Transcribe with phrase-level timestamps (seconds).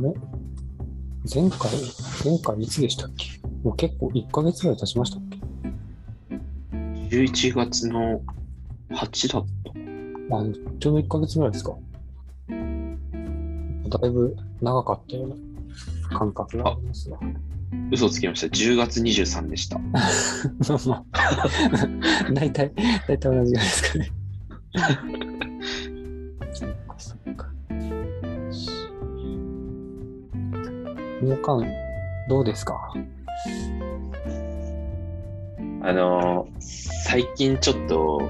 [0.00, 0.12] れ
[1.32, 1.70] 前回、
[2.24, 3.26] 前回いつでしたっけ？
[3.62, 5.38] もう結構1ヶ月ぐらい経ちましたっけ
[7.16, 8.20] ？11月の
[8.90, 10.36] 8だった。
[10.36, 10.44] あ
[10.78, 11.72] ちょうど1ヶ月ぐらいですか？
[12.48, 17.18] だいぶ長かったような感覚がありますが。
[17.92, 18.46] 嘘つきました。
[18.48, 19.78] 10月23でした。
[19.88, 20.00] ま
[20.70, 21.48] あまあ、
[22.34, 22.72] 大体、
[23.06, 24.12] 大体同じぐらいですかね。
[31.30, 31.64] の間、
[32.28, 32.92] どうですか？
[35.82, 38.20] あのー最近ちょっと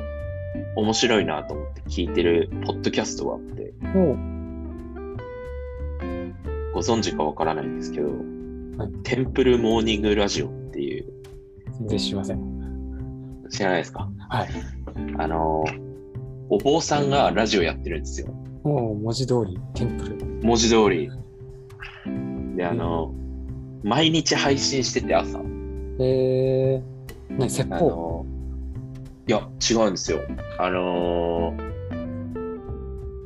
[0.76, 3.72] 面白いなと思って聞いてるポッドキャストがあって、
[6.72, 11.12] ご存知かわからないんですけど、はいテンプルモーニングラジオっていう、
[11.80, 13.48] 全然知りません。
[13.50, 14.08] 知らないですか？
[14.28, 14.48] はい。
[15.18, 15.90] あのー
[16.52, 18.28] お坊さんがラジオやってるんですよ。
[18.64, 20.16] もう文字通り、テンプル。
[20.42, 21.10] 文字通り。
[22.56, 23.20] で、あのー
[23.82, 25.38] 毎日配信してて朝。
[25.98, 28.26] えー、何、説あ法の
[29.26, 30.20] いや、違うんですよ。
[30.58, 31.70] あのー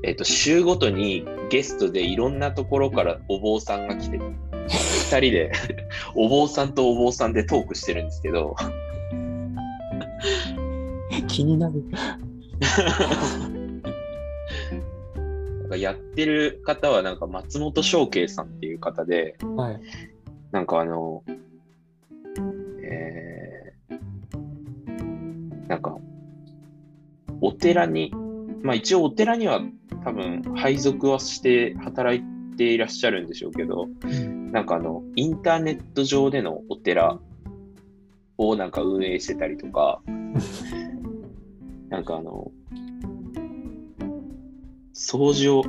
[0.05, 5.53] えっ、と、週ごとにゲストでいろんなところからお坊さんが来て、二人で
[6.15, 8.55] お坊さんとお坊さんでトークしてるんですけど、
[11.27, 11.85] 気になる。
[15.75, 19.81] かやってる方はなんか松本翔慶さんっていう方で、はい。
[20.53, 21.25] なんかあの、
[22.83, 25.99] えー、なんか、
[27.41, 28.13] お寺に、
[28.63, 29.61] まあ一応お寺には
[30.05, 32.23] 多分配属はして働い
[32.57, 33.89] ていらっしゃるんでしょうけど、
[34.53, 37.19] なんかあの、インターネット上でのお寺
[38.39, 40.01] をなんか運営してたりとか、
[41.91, 42.51] なんかあの、
[44.95, 45.65] 掃除を、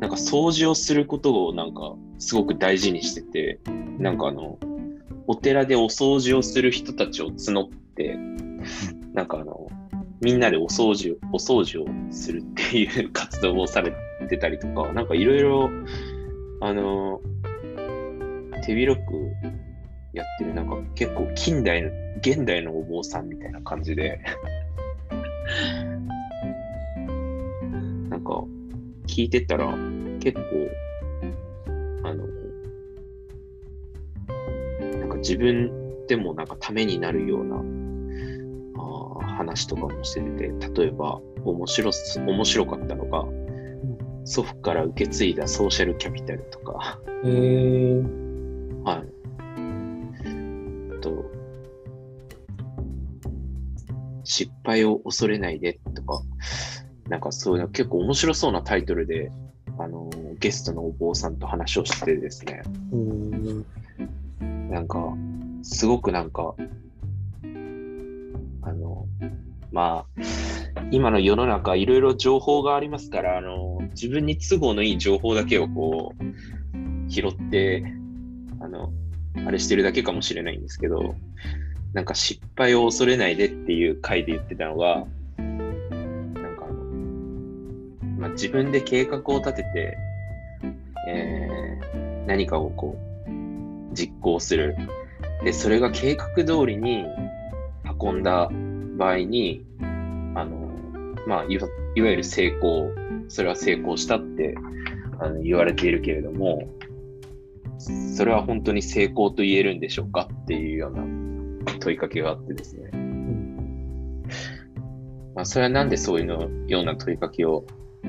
[0.00, 3.60] なんか掃除をすることをなんかすごく大事にしてて、
[3.98, 4.58] なんかあの、
[5.26, 8.16] お寺でお掃除をする人たちを募って、
[9.14, 9.68] なんかあの、
[10.20, 13.94] みんなでお掃除、お掃除をするっていう活動をされ
[14.28, 15.70] てたりとか、なんかいろいろ、
[16.60, 17.20] あの、
[18.66, 19.04] 手広く
[20.12, 24.20] やってる、なんか結構近代の、現代のお坊さんみたいな感じで、
[28.30, 28.44] か
[29.06, 29.66] 聞いてたら
[30.20, 30.42] 結構、
[32.04, 32.26] あの、
[34.98, 43.24] なんか自分でもなんかためになるようなあー話とかもしてて、例えば面白す面白かったのが、
[44.24, 49.08] 祖父から受け継いだソーシャルキャピタルとか、えー、はい。
[50.96, 51.24] あと、
[54.24, 56.22] 失敗を恐れないでとか、
[57.10, 59.32] なんかそういうの結構面白そうなタイトルで、
[59.78, 62.62] あの、ゲストのお坊さんと話をしてですね、
[62.92, 63.64] うー
[64.44, 64.70] ん。
[64.70, 65.12] なんか、
[65.62, 66.54] すごくなんか、
[68.62, 69.06] あの、
[69.72, 70.22] まあ、
[70.92, 77.82] 今の世の中いろいろ情報がありますから、あの、自分に都合のいい情報だけをこう、拾って、
[78.60, 78.92] あの、
[79.44, 81.16] あれしてるだけかもしれないんですけど、
[81.92, 85.06] なんか失敗を恐れないでっていう回で言ってたのが、
[88.40, 89.98] 自分で計画を立てて、
[91.08, 91.60] えー
[92.30, 93.30] 何かをこう、
[93.92, 94.76] 実行する。
[95.42, 97.04] で、それが計画通りに
[98.00, 98.48] 運んだ
[98.96, 99.64] 場合に、
[100.36, 100.70] あの、
[101.26, 102.92] まあ、いわいわゆる成功、
[103.26, 104.54] それは成功したって
[105.18, 106.68] あの言われているけれども、
[108.14, 111.02] それは本当に成功と言えるんでしょうかっていうような
[111.80, 112.90] 問いかけがあってですね。
[115.34, 117.64] まあ、それはなんでそういうのような問いかけを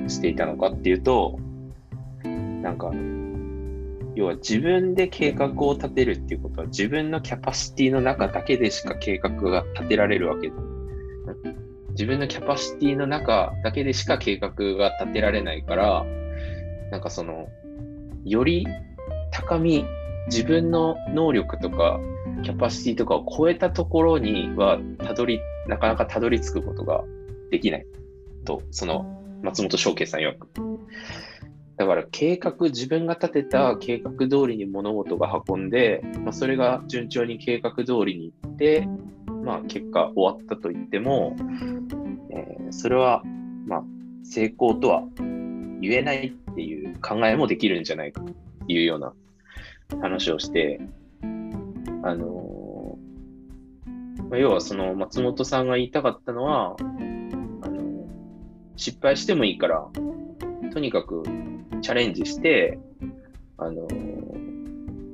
[0.08, 1.40] していたのかっていうと、
[2.24, 2.92] なんか、
[4.16, 10.52] 要は自分で計画を立てるっていうことは自分のキャパシティの中だけでしか計画が立てられるわけ。
[11.92, 16.06] 自分のキャパシティの中だけでしか計画が立てられないから
[16.90, 17.48] なんかその
[18.24, 18.66] より
[19.32, 19.86] 高み
[20.28, 22.00] 自分の能力とか
[22.44, 27.04] キャパシティとかを超えたところにはたどりなかなかたどり着くことが
[27.50, 27.86] できない
[28.46, 28.62] と。
[28.72, 30.48] その松本翔慶さん曰く。
[31.78, 38.88] だから計画、自分が立てた計画通りに物事が運んで、まあ、それが順調に計画通りにいって、
[39.44, 41.36] まあ、結果終わったと言っても、
[42.30, 43.22] えーそれは、
[43.66, 43.84] まあ、
[44.24, 45.04] 成功とは
[45.82, 48.34] 言えないっていう考えもできるんじゃないかと
[48.70, 49.14] いうような
[50.02, 50.80] 話をして、
[52.04, 57.31] あのーまあ、要はその松本さんが言いたかったのは、あのー
[58.82, 59.88] 失敗してもいいから、
[60.74, 61.22] とにかく
[61.84, 62.80] チャレンジして、
[63.60, 63.88] あの、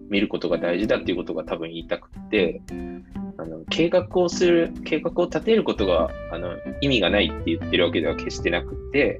[0.09, 2.61] 見ることが大事だっていうことが多分言いたくて、
[3.37, 9.19] あの計画をする、計画を立てることがあの意味がないって言ってるわけでは決してなくて、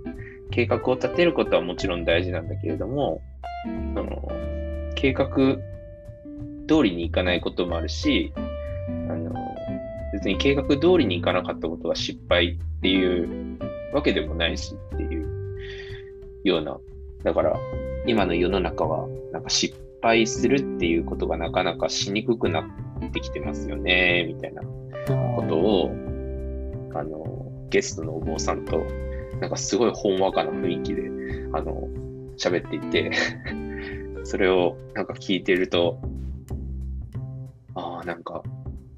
[0.50, 3.22] 計画を立てることはもちろん大事なんだけれども、
[3.96, 4.30] その
[4.96, 5.28] 計画
[6.70, 8.40] 通りにいかないこともあるし、あ
[9.14, 9.34] の
[10.14, 13.60] 別に計画通りにいかなかったことが失敗っていう
[13.94, 15.28] わけでもないしっていう
[16.44, 16.78] ような、
[17.24, 17.58] だから
[18.06, 24.62] 今の世の中はなんか失敗するっていうことがなかなかしにくくなってきてますよね、みたいな
[25.36, 25.92] ことを、
[26.94, 28.84] あの、ゲストのお坊さんと、
[29.40, 31.04] なんかすごいほんわかな雰囲気で、
[31.54, 31.88] あの、
[32.38, 33.12] 喋っていて
[34.24, 36.00] それをなんか聞いてると、
[37.76, 38.44] ああ、なんか、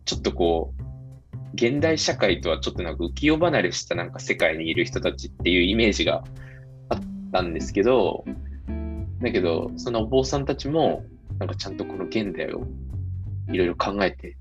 [0.05, 0.78] ちょっとこう、
[1.59, 6.23] 現代社会とはちょっとなんか浮世離れしたなんか世界にいる人たちっていうイメージが
[6.87, 6.99] あっ
[7.33, 8.23] たんですけど、
[9.21, 11.03] だけど、そのお坊さんたちも、
[11.37, 12.65] なんかちゃんとこの現代を
[13.51, 14.37] いろいろ考えて、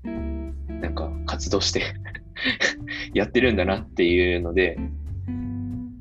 [0.69, 1.93] なんか活動して
[3.13, 4.79] やってるんだなっていうので、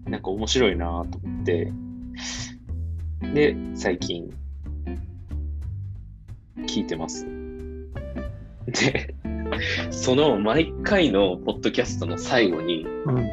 [0.05, 1.73] なんか面白いなと思って、
[3.35, 4.33] で、最近、
[6.69, 7.27] 聞いてます。
[8.67, 9.17] で、
[9.91, 13.29] その毎回のポッドキャストの最後に、うん。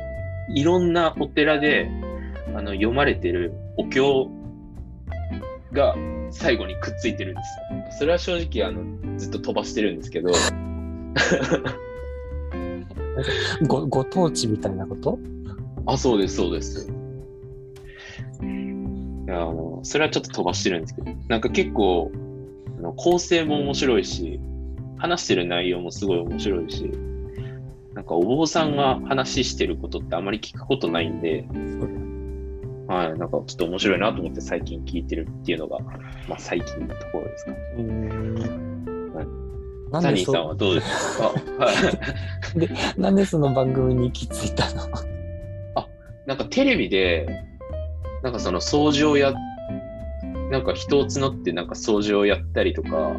[0.54, 1.90] いろんなお寺で
[2.56, 4.30] あの読まれてるお経
[5.72, 5.96] が
[6.30, 7.98] 最後にくっついてるんですよ。
[8.00, 10.32] それは正直あのずっと飛ばしてるんですけど、
[13.68, 15.18] ご、ご当地みたいなこと？
[15.88, 16.92] あ、そうです、そうです。
[19.28, 22.12] いやあのそれはちょっと飛ばしてるんですけど、なんか結構
[22.78, 24.40] あの構成も面白いし、
[24.98, 26.92] 話してる内容もすごい面白いし、
[27.94, 31.46] なんかお坊さんが話してることってあまり聞くことないんで、
[32.88, 35.80] はい、なんかちょっと面白いなと思って最近聞いてるっていうのが、
[36.28, 37.52] まあ最近のところですか。
[37.52, 38.36] うーん
[39.92, 41.32] はニーさんはどうですか？
[41.60, 41.72] あ は
[42.98, 43.00] い。
[43.00, 44.82] なんでその番組に行き着いたの？
[46.26, 47.28] なんかテレビで、
[48.24, 49.32] なんかその掃除をや、
[50.50, 53.16] なんか人を募ってなんか掃除をやったりとか、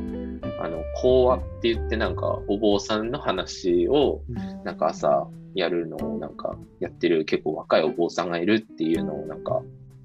[0.58, 4.22] あの、講話って言ってなんかお坊さんの話を
[4.64, 9.62] なんか朝やるのをなんかやってる結構若いお坊さんがいるっていうのをなんか、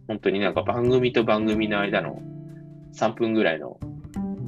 [0.08, 2.22] 本当になんか番組と番組の間の
[2.94, 3.80] 3分ぐらいの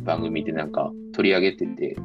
[0.04, 1.98] 番組でなんか取り上げてて、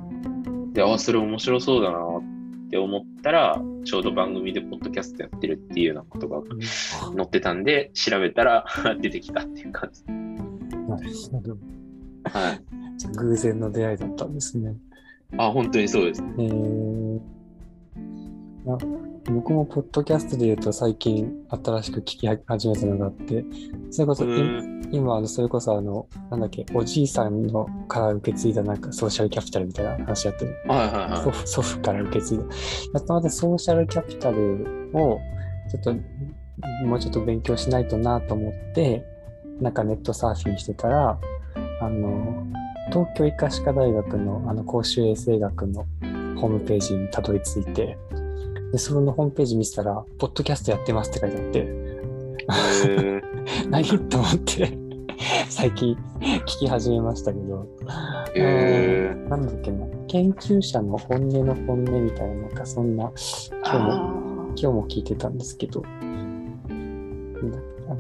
[0.72, 6.40] で、ああ、それ面白そうだなって思ったら、ちょうど番組でポッドキャストやってるっていうようなことが
[7.16, 8.64] 載ってたんで、調べたら
[9.00, 10.04] 出てきたっていう感じ。
[10.06, 11.56] なるほど。
[12.24, 12.77] はい。
[13.06, 14.74] 偶然の出会いだったんですね。
[15.36, 16.22] あ、本当にそうです。
[16.38, 17.20] えー、
[18.66, 18.78] あ
[19.30, 23.44] 僕もポッドキャストで言うと最近新しく聞き始めたのがあって、
[23.90, 31.24] それこそ、いうん今あのそれこそあのなんだっけおじいさんのから受け継いだなんかソーシャルキャピタルみたいな話やってるはいはいはい。
[31.24, 35.18] 祖父祖父から受け継いだやっとまたソーシャルキャピタルを
[35.70, 35.94] ちょっと
[36.86, 39.04] もうちょっと勉強しないとなと思って
[39.60, 41.18] なんかネットサーフィンしてたら
[41.80, 42.46] あの
[42.90, 45.86] 東京医科歯科大学のあの公衆衛生学の
[46.40, 47.98] ホームページにたどり着いて
[48.72, 51.88] でそのホームページ見てたら「ポッドキャストやってます」って書いてあって。
[53.70, 54.78] 何 と思って
[55.48, 57.66] 最近聞き始めましたけど、
[58.34, 59.86] へうんなんだっけな。
[60.06, 63.12] 研究者の本音の本音みたいななんかそんな
[63.50, 64.12] 今日もあ
[64.48, 65.82] 今日も聞いてたんですけど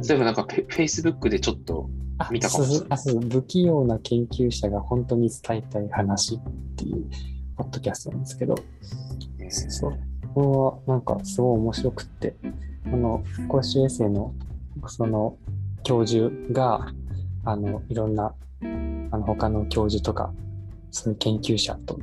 [0.02, 3.30] そういえばなんかフェイスブックでちょっと、あ見たかもしれない。
[3.30, 6.40] 不器用な研究者が本当に伝えたい話っ
[6.76, 7.08] ていう
[7.56, 8.56] ポッドキャストなんですけど、
[9.50, 9.98] そう。
[10.34, 12.34] これはなんかすごい面白くって、
[12.86, 14.34] あの、公衆衛生の
[14.86, 15.36] その
[15.84, 16.92] 教授が、
[17.44, 18.34] あの、いろんな、
[19.10, 20.32] あの、他の教授とか、
[20.90, 21.98] そういう研究者と、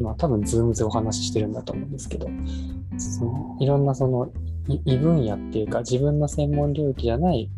[0.00, 2.28] まあ多分ズームでお話ししてるんだと思うんですけど、
[2.98, 7.48] そのいろんなそのい異分野っていうか自分の専門領域じゃない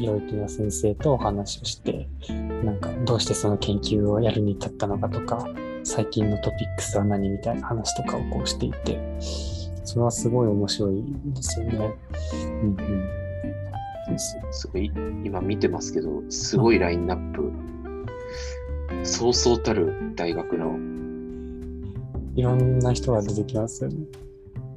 [0.00, 5.46] 領域の先生とお話をして、なんかどうしてその研究をやるに至ったのかとか、
[5.84, 9.00] 最近のトピックスは何みたいな話とかをこうしていて、
[9.84, 11.94] それはすごい面白いんですよね。
[12.42, 13.24] うんうん。
[14.10, 14.90] ですすごい、
[15.24, 17.52] 今見てますけど、すごいラインナップ。
[19.02, 20.78] そうそうたる大学の、
[22.36, 23.96] いろんな人が出てきますよね。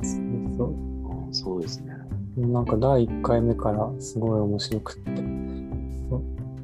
[0.03, 0.96] そうそう
[1.29, 1.93] あそうですね。
[2.37, 5.11] なんか第1回目からすごい面白くって。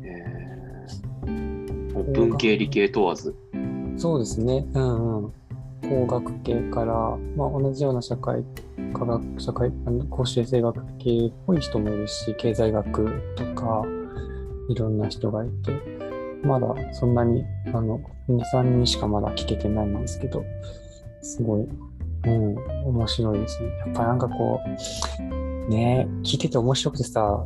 [0.04, 3.36] えー、文系理系問わず。
[3.98, 4.66] そうですね。
[4.74, 5.34] うんうん。
[5.84, 6.94] 工学系から、
[7.36, 8.44] まあ、同じような社会
[8.94, 9.72] 科学、社会、
[10.10, 13.06] 公衆衛生学系っぽい人もいるし、経済学
[13.36, 13.84] とか、
[14.70, 15.72] いろんな人がいて、
[16.44, 20.46] まだそんなに、あの、2、3人しかまだ聞けてないんですけど、
[21.22, 21.68] すごい、
[22.26, 23.70] うん、面白いですね。
[23.86, 24.70] やっぱなんかこう、
[25.70, 27.46] ね聞いてて面白くてさ、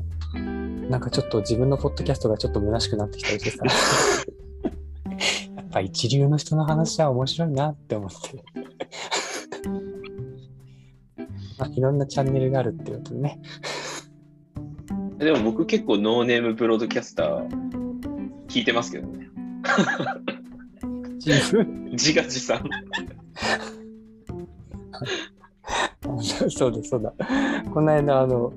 [0.89, 3.63] なんかちょっと自分のポッドキャストがちょっと虚しくなってきたりしてさ、
[5.55, 8.43] やっぱ一流の人の話は面白いなって思って。
[11.60, 13.41] まあ、いろんなチャンネルがあるってことでね。
[15.17, 17.50] でも僕結構ノーネームブロードキャスター
[18.48, 19.27] 聞いてますけどね。
[21.91, 22.69] 自 画自賛。
[26.50, 27.13] そうだそうだ。
[27.74, 28.54] この間、あの、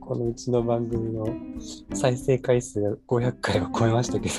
[0.00, 1.26] このうちの番組の
[1.94, 4.34] 再生回数が500回を超えましたけど、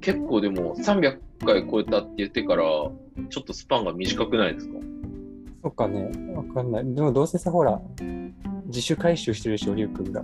[0.00, 4.74] 結構でも300回超えたって言ってから、ちょっとスパンが短くないですか？
[5.62, 6.94] そうかね、わかんない。
[6.94, 7.80] でもどうせさ、ほら、
[8.66, 10.22] 自主回収してるでしょ、りゅうくんが。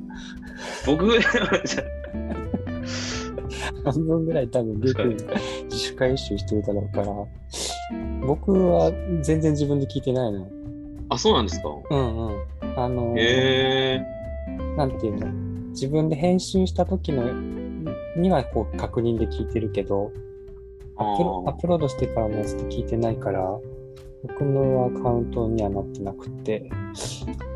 [0.86, 1.06] 僕、
[3.84, 5.24] 半分ぐらい多分りゅうくんが
[5.64, 7.08] 自主回収してるだろうから、
[8.26, 8.90] 僕は
[9.22, 10.48] 全然自分で聞いてないの。
[11.08, 11.68] あ、そうなんですか？
[11.90, 12.42] うんうん。
[12.76, 14.02] あの、へえ
[14.76, 15.26] なんていうの、
[15.70, 17.22] 自分で編集した時の
[18.16, 20.10] にはこう確認で聞いてるけど、
[20.96, 23.56] アップロードしてからのやつって聞いてないから、
[24.22, 26.68] 僕のアカウントにはなってなくて、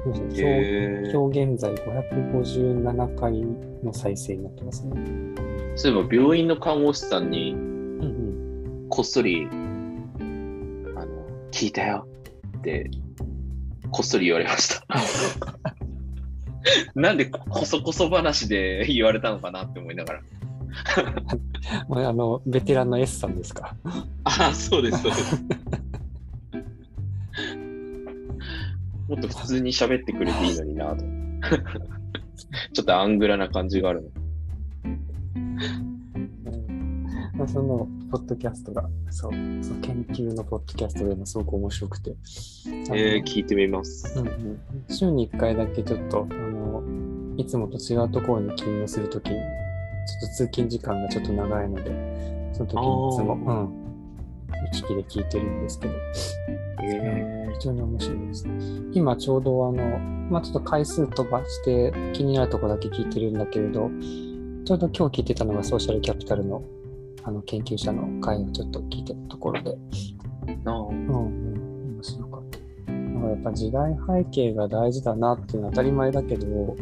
[0.04, 3.42] 今日へー今日現在557回
[3.82, 4.92] の再生になってますね。
[5.74, 7.56] そういえば病院の看護師さんに。
[8.92, 9.46] こっそり、
[11.50, 12.06] 聞いたよ
[12.58, 12.90] って、
[13.90, 14.86] こっそり言われました。
[16.94, 20.20] なんでこそこそ話で言われたのかなって思いながら。
[21.88, 23.74] まあ、あの、ベテランの S さんですか？
[24.24, 25.42] ああ、そうです、そうです。
[29.08, 31.04] もっと普通に喋ってくれていいのになと。
[32.72, 34.08] ちょっとアングラな感じがあるの。
[37.46, 39.32] その、ポッドキャストが、そう、
[39.62, 42.14] その研究のポッドキャストでもすごく面白くて。
[42.92, 44.18] えー、聞いてみます。
[44.18, 46.82] うんうん、週に1回だけちょっと、あの、
[47.36, 53.80] いつもと違うところに勤務するときに、ちょっと通勤時間がちょっと長いので、その時にいつも、うん、
[54.66, 55.94] 行き来で聞いてるんですけど、
[56.82, 58.54] え非常に面白いですね。
[58.92, 59.98] 今ちょうどあの、
[60.30, 63.90] まあちょっと回数飛ばして気になるところだけ聞いてるんだけれど、
[64.64, 66.62] ちょうど今日聞いてたのがソーシャルキャピタルの
[67.24, 72.92] あの研究者の会をちょっと聞いてたところで、うんうん、面白かった。
[72.92, 76.76] なんかやっぱ時代背景が大事だなっていうのは当たり前だけど、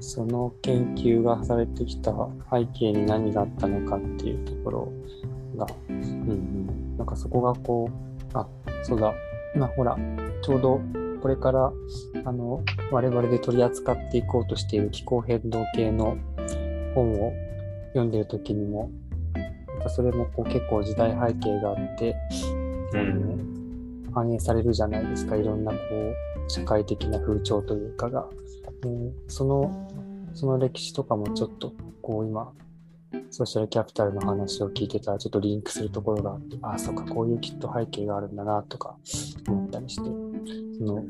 [0.00, 2.12] その研究がされてきた
[2.50, 4.92] 背景に何があったのかっていうところ
[5.56, 8.46] が、うんうん、なんかそこがこう、あ、
[8.82, 9.14] そうだ、
[9.54, 9.96] 今ほら、
[10.42, 10.80] ちょうど
[11.22, 11.72] これから、
[12.24, 12.62] あの、
[12.92, 16.16] 我々で取り扱っていこうとしている気候変動系の
[16.94, 17.32] 本を
[17.88, 18.90] 読んでる時にも、
[19.86, 22.16] なんかそれもこう結構時代背景があって、
[22.92, 28.26] あの反映されるじゃないですか、いろんなこう社会的な風潮というかが。
[28.84, 29.88] うんその
[30.34, 32.52] その歴史とかもちょっとこう今、
[33.30, 38.96] ソーシャルキャピタルの話を聞いてたらちょっとリンクするところがあって、ああ、そうか、こういうきっと背景があるんだなとか
[39.48, 40.02] 思ったりして、
[40.78, 41.04] その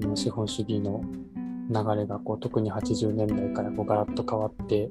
[0.00, 1.04] その資本主義の
[1.70, 4.90] 流れがこう特に80年代からこうガラッと変わって、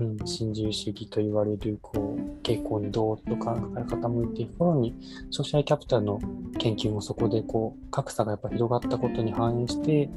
[0.00, 4.94] うん、新自由主義と言われるこう傾向にどーっと考え傾いていく頃に
[5.30, 6.20] ソーシャルキャピタルの
[6.58, 10.08] 研究もそこでこう格差がやっぱ広がったことに反映して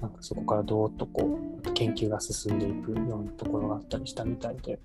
[0.00, 4.78] なんかそこからどーっとこう研究が進んでいくようなところがあったりしたみたいで、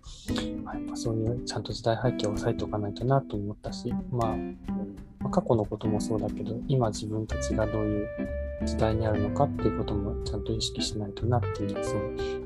[0.64, 4.36] まあやっぱそういうちゃんと時代背景を押さえておかないとなと思ったし、まあ、
[5.20, 8.08] まあ過去のこともそうだけど今自分たちがどういう
[8.64, 12.04] 時代にあるのかっていうこともちゃんと意識しないとなっていうのはすごい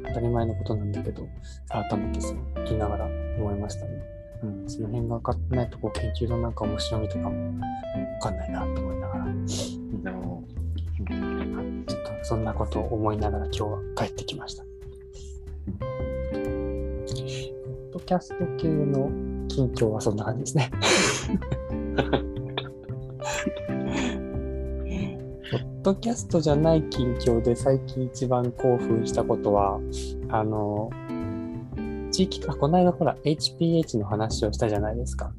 [0.07, 1.27] 当たり前のことなんだけど
[1.69, 3.05] 改めてそう聞きながら
[3.37, 3.91] 思いましたね。
[4.41, 7.59] うん、その辺が分かってないとこう研究のなんか面白みとかも分
[8.21, 9.45] かんないなと思いながら、うん
[10.03, 10.43] でも
[11.87, 14.63] ちょっとそんなことを思いながら今日は帰ってきました。
[14.63, 14.69] ポ
[17.89, 19.09] ッドキャスト系の
[19.47, 20.71] 近況はそんな感じですね。
[25.51, 29.79] ポッドキャストじゃない近況で最近一番興奮したことは、
[30.29, 30.91] あの、
[32.11, 35.33] 地域か、この間ほら HPH の話をしたじゃないですか。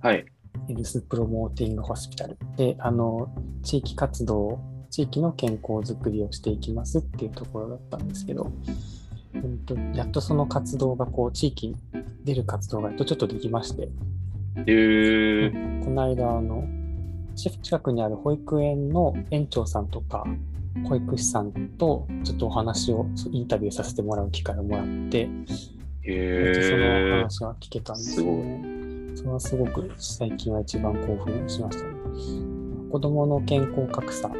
[0.00, 0.26] はい。
[0.68, 2.36] ヘルスプロモーティングホスピタル。
[2.56, 3.30] で、あの、
[3.62, 4.60] 地域活動、
[4.90, 8.52] 地域の健康づくりをしていきますっていうところだったんですけど、
[9.34, 11.76] うんと、やっとその活動がこう、地域に
[12.24, 13.88] 出る活動がやっとちょっとできまして、
[14.66, 16.64] えー、この間、あの、
[17.34, 20.24] 近くにある保育園の園長さんとか、
[20.88, 25.28] 保育士さんとちょっとお話を、インタビューさせてもらう機会をもらって、
[26.02, 27.18] へそのえ。
[27.18, 29.16] 話は聞けたんですよね。
[29.16, 31.90] それはすごく最近は一番興奮しましたね。
[32.90, 34.32] 子どもの健康格差を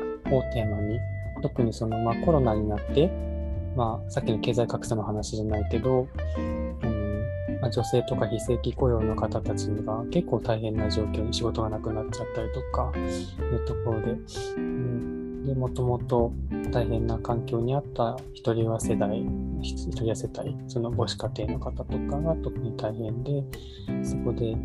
[0.52, 0.98] テーマに、
[1.42, 3.10] 特にその、まあ、コロナになって、
[3.76, 6.06] まあ、さっきの経済格差の話じゃないけど、
[6.82, 6.91] うん
[7.62, 14.10] まあ、女性とか非正規雇用の方たちが結構大変な状況に仕事がなくなっちゃったりとかいうところで、
[14.56, 16.32] うん、でもともと
[16.72, 19.22] 大変な環境にあった一人親世代、
[19.62, 23.44] 一人親世帯、その母子家庭の方とかが特に大変で、
[24.02, 24.56] そこで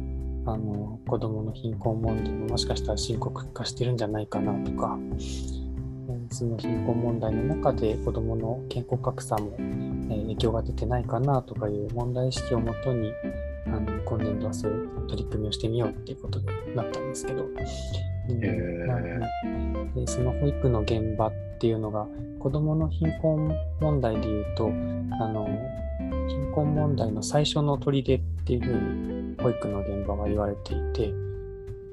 [0.48, 4.98] あの子どもの貧困問題ももしかしたら深刻化してるんじゃないかなとか、
[6.08, 9.98] うんその貧困問題の中で子どもの健康格差も、えー
[10.28, 13.12] 影響が出てないかなとかいう問題意識をもとに
[13.66, 16.46] あの今年度はそういう取り組みをしてみようっていうことに
[16.76, 17.60] なったんですけど、うん
[18.44, 18.86] へー。
[18.86, 19.00] まあ
[19.96, 22.08] でその保育の現場っていうのが
[22.40, 25.48] 子どもの貧困問題でいうとあの
[26.28, 31.12] 貧困問題の最初の砦っていうふうに保育の現場は言われていて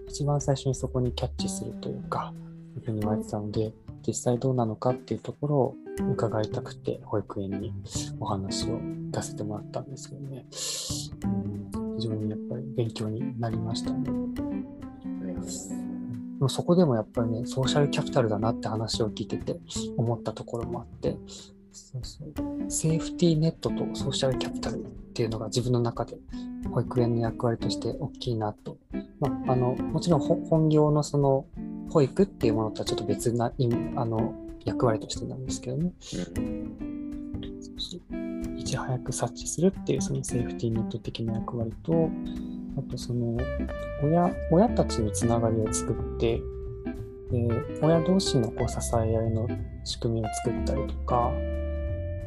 [0.08, 2.32] 一番最初にそこにキャッチするというか
[2.76, 3.72] いうふうに言われてたので
[4.06, 5.74] 実際どうなのかっていうところを
[6.12, 7.72] 伺いたくて保育園に
[8.20, 8.80] お話を
[9.10, 10.44] 出せてもらったんですけどね、
[11.24, 11.28] う
[11.78, 14.04] ん、非常にやっぱり勉強になりましたね。
[14.04, 14.10] で
[16.40, 19.58] もそこでもやっぱりね、ソーシャルキャピタルだなって話を聞いてて
[19.96, 21.16] 思ったところもあって、
[21.72, 22.32] そうそう。
[22.68, 26.16] セーフティーネットとソーシャルキャピタルっていうのが自分の中で
[26.72, 28.78] 保育園の役割として大きいなと。
[29.20, 31.46] まあ、あのもちろんほ本業のその
[31.94, 33.52] 保育っていうものとはちょっと別な
[33.94, 34.34] あの
[34.64, 35.92] 役割としてなんですけどね。
[36.02, 36.12] う
[37.80, 42.10] そういち早く察知するっていうそのセーフティーネット的な役割と、
[42.76, 43.36] あとその
[44.02, 46.40] 親親たちのつながりを作って、
[47.30, 47.48] で
[47.80, 49.46] 親同士のこう支え合いの
[49.84, 51.30] 仕組みを作ったりとか、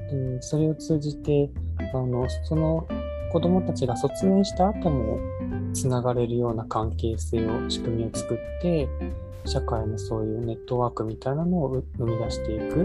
[0.09, 1.49] でそれを通じて
[1.93, 2.87] あのその
[3.33, 5.19] 子どもたちが卒園した後も
[5.73, 8.87] つながれるような関係性を仕組みを作って
[9.45, 12.83] 社会のそういうネットワークみたいなのを生み出していく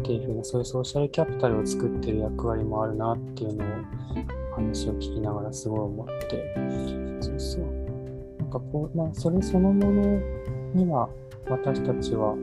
[0.00, 3.68] っていうふうなそういうソーシャルキャピタルを作ってる役割もあるなっていうのを
[4.54, 6.54] 話を聞きながらすごい思って。
[7.20, 7.64] そうそう。
[8.38, 10.20] なんかこうまあそれそのもの
[10.74, 11.08] には
[11.48, 12.34] 私たちは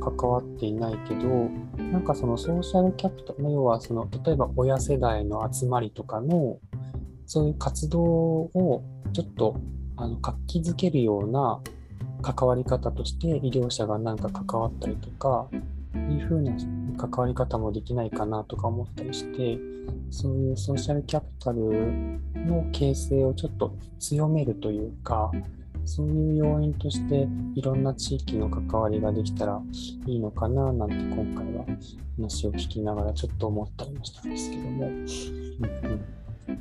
[0.00, 1.48] 関わっていないけど
[1.92, 6.58] なんかそのソーシャルキャピタル要はその例えば親世代の集まりとかの
[7.26, 9.60] そういう活動をちょっと
[9.96, 11.60] あの活気づけるような
[12.22, 16.52] 関わり方として医療者がなんか関わったりとかいう風な
[16.96, 19.58] 関わり方もできないかなとか思ったりして
[20.10, 21.58] そういうソーシャルキャピタル
[22.46, 25.30] の形成をちょっと強めるというか
[25.84, 29.60] そういう要因としていろんな地域の関わりができたら
[30.06, 31.64] いいのかななんて今回は
[32.16, 35.06] 話を聞きながらちょっと思ったりもしたんですけども、うんうん、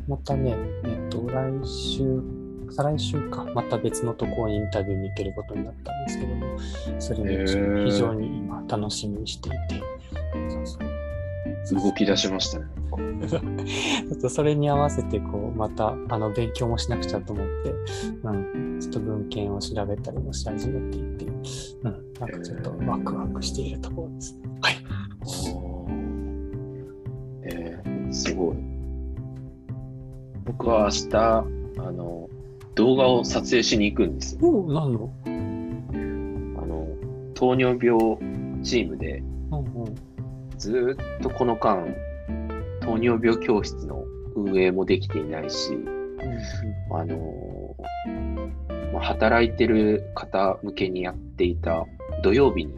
[0.08, 2.41] またね、えっと、来週
[2.72, 6.60] 再来週か、また別のところにインタビューに行けることになったんですけども、
[7.00, 9.82] それも非常に今楽しみにしていて、
[10.50, 11.02] そうそう
[11.82, 12.66] 動き出しましたね。
[13.28, 17.74] ちょっとそれに合わせてこうまたあの勉強もしなくちゃと思って、
[18.24, 21.30] うん、ちょっと文献を調べたりもし始めていて、う
[21.90, 24.40] ん、なんかちょっとワクワクしているところです。
[24.62, 24.76] はい。
[27.44, 28.58] えー、すごい。
[30.46, 32.30] 僕は明日、あの、
[32.76, 34.48] 動画を撮影しに行くんですよ。
[34.48, 34.88] おのあ
[36.66, 36.88] の、
[37.34, 38.18] 糖尿病
[38.64, 39.96] チームで、うんうん。
[40.58, 41.86] ずーっとこの間、
[42.82, 44.04] 糖尿病教室の
[44.36, 47.76] 運営もできていないし、うんあの
[48.94, 51.86] まあ、働いてる方向けにやっていた
[52.24, 52.74] 土曜日に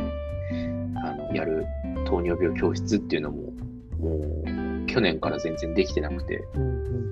[1.04, 1.66] あのやる
[2.06, 3.52] 糖尿病教室っていうのも、
[4.00, 7.04] もう去年から全然できてなくて、うんうん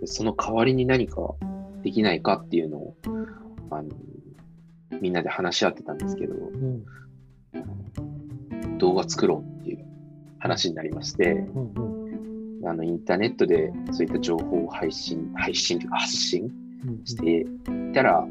[0.00, 1.16] でその代わりに何か
[1.88, 2.96] できないかっていうのを、
[3.70, 3.88] あの
[5.00, 6.84] みんなで話し合ってたんですけど、うん
[8.76, 9.84] 動画作ろうっていう
[10.38, 16.50] 話になりまして、うんうんあのインターネットでそういった情報を配信、配信というか発信
[17.04, 18.26] していったら、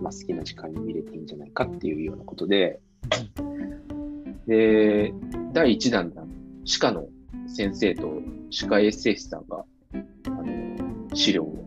[0.00, 2.78] まあ、好きな時間に見れていいんじゃないかっていうようなことで、
[4.46, 5.12] で、
[5.52, 6.28] 第1弾の
[6.64, 7.06] 歯科の
[7.48, 9.64] 先生と歯科衛生士さんが、
[10.26, 11.65] あの、資料を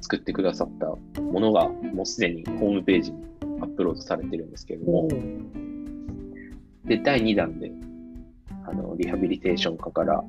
[0.00, 3.22] 作ってくださったものが、もうすでにホームページに
[3.60, 5.08] アップロードされてるんですけれども、
[6.84, 7.70] で、第2弾で、
[8.66, 10.24] あの、リハビリテーション科から、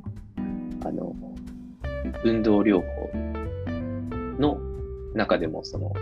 [0.86, 1.16] あの、
[2.24, 3.10] 運動療法
[4.40, 4.60] の
[5.14, 5.94] 中でも、その、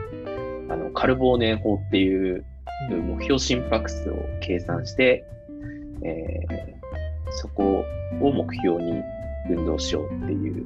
[0.69, 2.45] あの、カルボーネン法っていう
[2.89, 5.25] 目標心拍数を計算して、
[6.03, 6.79] えー
[7.31, 7.85] そこ
[8.21, 9.01] を目標に
[9.49, 10.65] 運動しようっていう、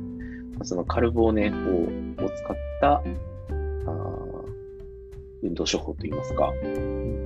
[0.63, 3.03] そのカルボーネ法を使った
[5.41, 7.23] 運動処方といいますか、えー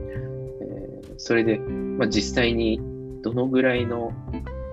[1.18, 2.80] それで、まあ、実際に
[3.24, 4.14] どのぐらいの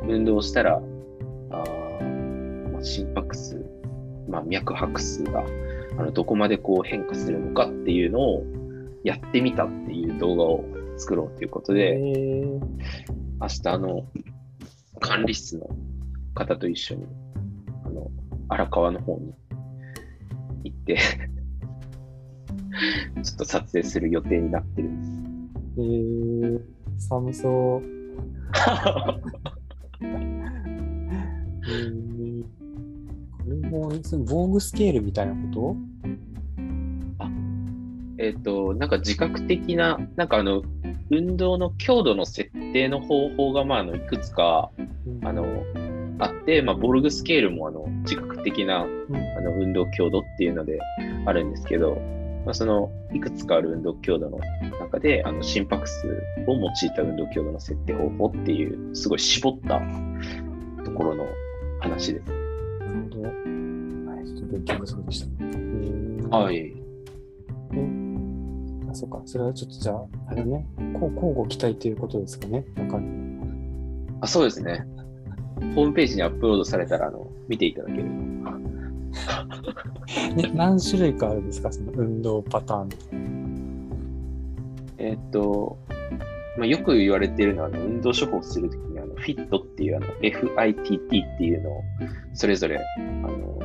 [0.06, 3.64] 運動をしたら、あーまあ、心拍数、
[4.28, 5.42] まあ、脈拍数が
[5.98, 8.44] あのどこまでこう変化するのかっていうのを
[9.04, 10.64] やってみたっていう動画を
[10.98, 12.60] 作ろうということで、えー、
[13.40, 14.06] 明日あの
[15.00, 15.68] 管理室の
[16.34, 17.06] 方と一緒に
[18.48, 19.34] 荒川の方に
[20.64, 20.96] 行って
[23.22, 25.10] ちょっと撮影する予定になってるんです。
[25.76, 26.60] えー、
[26.98, 27.82] 寒そう。
[31.66, 32.48] えー、こ
[33.48, 35.76] れも、その防具スケールみたいなこと？
[38.18, 40.62] えっと、なんか自覚的な、なんかあの、
[41.10, 44.70] 運動の強度の設定の方法が、まあ、あの、いくつか、
[45.22, 45.44] あの、
[46.24, 50.78] あって、まあ、ボルグスケールも、あの、自覚的な、うんあの、運動強度っていうので
[51.26, 51.96] あるんですけど、
[52.44, 54.38] まあ、その、いくつかある運動強度の
[54.80, 56.08] 中で、あの、心拍数
[56.46, 59.80] を用いた運動強度の設定方法っていう、すごい絞った
[60.84, 61.26] ところの
[61.80, 62.28] 話です。
[62.28, 63.22] なるほど。
[63.22, 65.26] はい、ちょっと勉強不足でした。
[65.40, 66.28] えー、。
[66.28, 66.84] はいい。
[68.90, 69.20] あ、そうか。
[69.24, 70.66] それはちょっとじゃあ、あれね、
[70.98, 72.64] こう交互期待ということですかね。
[72.76, 73.00] なんか、
[74.20, 74.86] あ、そうですね。
[75.74, 78.04] ホームページにアップロードされたら、あの、見ていただける。
[80.36, 81.72] ね、何種類かあるんですか？
[81.72, 82.88] その運動パターン。
[84.98, 85.76] えーっと、
[86.58, 91.82] まあ、よく言われているのは、あの運動処方するときに、あの、フィットっていう、あの、FITT っていうのを、
[92.32, 92.80] それぞれ、あ
[93.26, 93.58] の、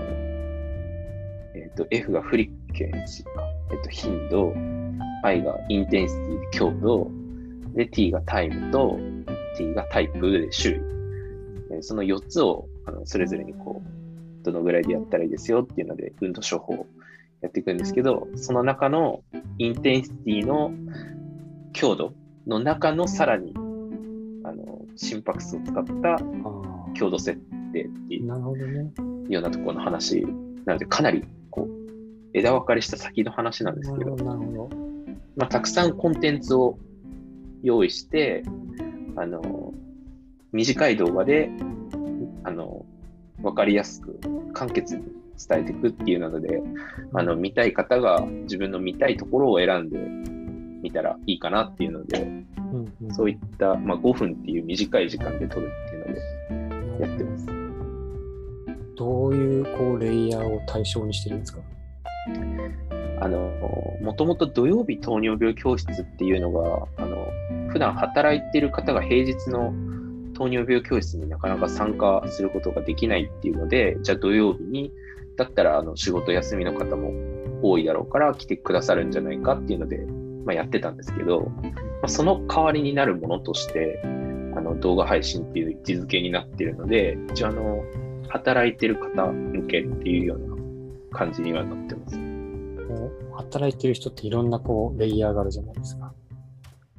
[1.56, 3.32] えーっと、F がフリケンシーか、
[3.72, 4.54] えーっと、頻度、
[5.24, 7.10] I がインテンシティ、強度、
[7.76, 8.98] で、T がタイムと、
[9.58, 10.99] T がタイプで種類。
[11.80, 16.88] えーその4つを、あの、それぞれにこう、どのぐらいでやったらいいですよっていうので、運動処方を
[17.42, 19.24] やっていくんですけど、その中の
[19.58, 20.72] インテンシティの
[21.74, 22.14] 強度
[22.48, 23.54] の中のさらに
[24.44, 26.20] あの心拍数を使ったあ
[26.96, 27.40] 強度設
[27.74, 28.22] 定ってい。
[28.24, 30.26] うようなところの話
[30.66, 34.70] なので、かなりこう枝分かれした先の話なんですけどど。
[35.36, 36.78] まあ、たくさんコンテンツを
[37.64, 38.44] 用意して、
[39.16, 39.74] あの
[40.52, 41.50] 短い動画で
[42.44, 42.86] あの
[43.42, 44.20] 分かりやすく
[44.54, 45.04] 簡潔に
[45.48, 46.62] 伝えていくっていうなので、
[47.14, 49.98] あの見たい方が自分の見たいところを選んで
[50.82, 56.14] 見たらいいかなっていうので、うんうん、そういった、まあ、5分っていう短い時間で撮るっていうの
[56.98, 57.46] でやってます。
[58.98, 61.60] どういうこうレイヤーを対象にしてるんですか？
[63.22, 63.38] あの、
[64.02, 67.28] もともと土曜日糖尿病教室っていうのが、あの、
[67.70, 69.74] 普段働いてる方が平日の
[70.40, 74.92] 糖尿病教室になかなか参加することができないっていうので、じゃあ土曜日に、
[75.36, 77.12] だったらあの仕事休みの方も
[77.62, 79.98] 多いだろうから来てくださるんじゃないかっていうので、
[80.46, 81.72] まあ、やってたんですけど、ま
[82.04, 84.02] あ、その代わりになるものとして、
[84.56, 87.84] あの動画配信っていう位置づけになってるので、一応あの、
[88.30, 92.18] 働いてる方向けっていうような感じにはなってます。
[93.36, 96.14] 働いてる人っていろんなこうレイヤーがあるじゃないですか。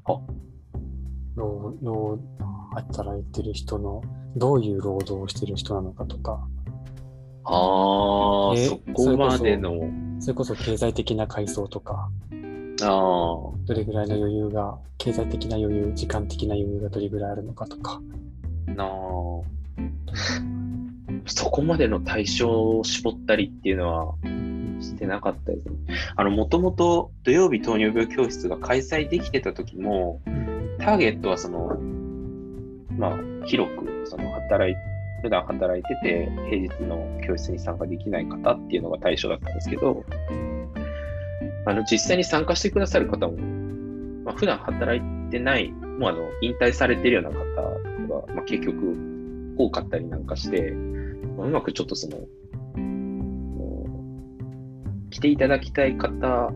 [0.07, 0.21] あ
[1.37, 2.19] 労労
[2.71, 4.03] 働いてる人の
[4.37, 6.47] どういう労働をしてる人なのかとか、
[7.45, 9.75] ああ、えそこまでの、
[10.21, 12.11] それこそ経済的な階層とか、
[12.83, 18.01] ああ、どれぐらいの余裕が、経済的な余裕、時間的な余裕がどれぐらいあるのかとか。
[18.67, 18.89] なあ、
[21.27, 24.15] そこまでの対象を絞ったりっていうのは
[24.81, 25.75] してなかったですね。
[26.17, 30.21] あの、もともと土曜日糖尿病教室が開催できてた時も、
[30.79, 31.79] ターゲットはその、
[33.01, 34.77] まあ、広く、その、働い、
[35.23, 40.05] 普段働いてて、平日の教室に参加できない方っていうのが対象だったんですけど、
[41.65, 43.39] あの、実際に参加してくださる方も、
[44.25, 47.37] まあ、普段働いてない、もうあの、引退されてるような方
[48.27, 48.95] が、まあ、結局、
[49.57, 50.73] 多かったりなんかして、
[51.39, 52.19] まあうまくちょっとその、
[55.11, 56.53] 来ていただきたい方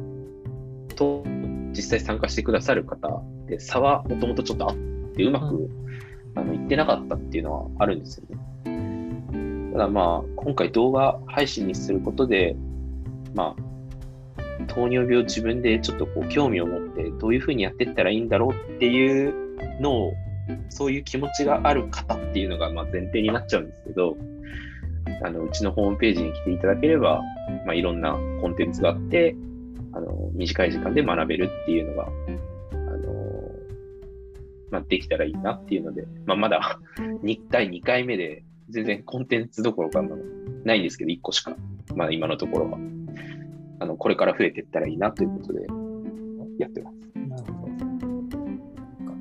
[0.95, 1.25] と、
[1.73, 4.77] 実際参加してくださる方で差はもともとちょっとあっ
[5.17, 5.69] て、うまく、
[6.35, 8.39] あの言ってなかったっていうのはあるんですよね。
[9.73, 12.55] ただまあ、今回動画配信にすることで、
[13.35, 19.35] まあ、糖尿病自分でちょっとこう興味を持ってどういうふうにやっていったらいいんだろうっていう
[19.81, 20.13] のを、
[20.69, 24.17] そういう気持ちがある方っていうのがまあ前提になっちゃうんですけど、
[25.25, 27.21] あのうちのホームページに来ていただければ、
[27.67, 29.35] まあ、いろんなコンテンツがあって、
[29.93, 32.09] あの短い時間で学べるっていうのが、
[34.75, 36.81] まあ、できたらいいなっていうので、まあ、まだ
[37.23, 40.03] 2第2回目で全然コンテンツどころか
[40.65, 41.55] ないんですけど、1個しか、
[41.95, 42.79] まあ、今のところは。
[43.81, 45.67] あのこれから増えていったらいいなということで
[46.59, 46.97] やってます。
[47.29, 47.73] なるほど。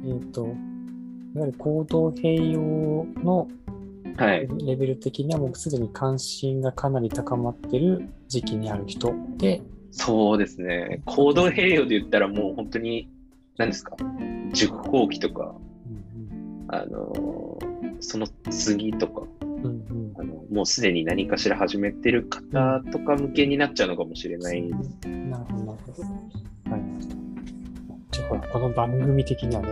[0.05, 3.47] えっ、ー、と、いわゆる行動併用の
[4.65, 9.61] レベル的にはもうすでに関心がかなり高まってる時期にある人で、
[9.91, 11.01] そうですね。
[11.05, 13.09] 行動併用で言ったらもう本当に、
[13.57, 13.95] 何ですか、
[14.53, 17.59] 熟考期とか、うんうん、あの、
[17.99, 25.07] その次とか、うんうん、あのもうすでに何かしら始めてる方とか向けになっちゃうのかもしれないです。
[25.07, 26.03] なるほど、なるほど。
[26.03, 26.81] はい。
[28.11, 29.69] じゃほら、この番組的にはね、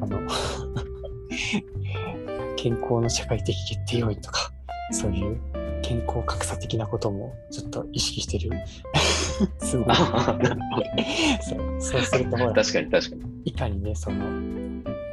[0.00, 0.20] あの
[2.56, 4.52] 健康の社会的決定要因とか、
[4.92, 5.36] そういう
[5.82, 8.50] 健康格差的なこともちょっと意識してる。
[9.58, 9.94] すごい
[11.42, 13.22] そうそうするとほら、確かに確かに。
[13.44, 14.24] いかにね、その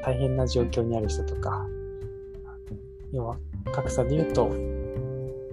[0.03, 1.67] 大変な状況にある人とか、
[3.11, 3.37] 要は
[3.71, 4.51] 格差で言うと、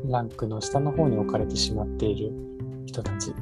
[0.06, 2.32] ランクの下の方に置かれてしまっている
[2.86, 3.34] 人たち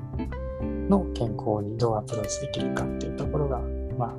[0.89, 3.59] の健康にどうアプローチできるかっていうところが、
[3.99, 4.15] まあ、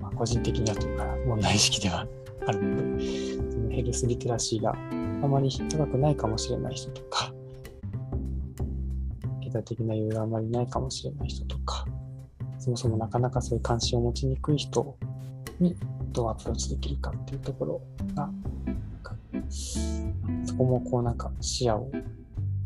[0.00, 2.06] まあ、個人的にはというか問題意識では
[2.46, 3.04] あるので、
[3.50, 7.32] そのヘルスリテラシーがあまり高くないかもしれない人とか、
[9.48, 11.86] 経済的な余裕があまりないかもしれない人とか、
[12.58, 14.96] そもそもなかなかそういう関心を持ちにくい人
[15.58, 15.74] に
[16.12, 17.80] どうアプローチできるかっていうところ
[18.14, 18.30] が、
[20.44, 21.90] そこもこうなんか視野を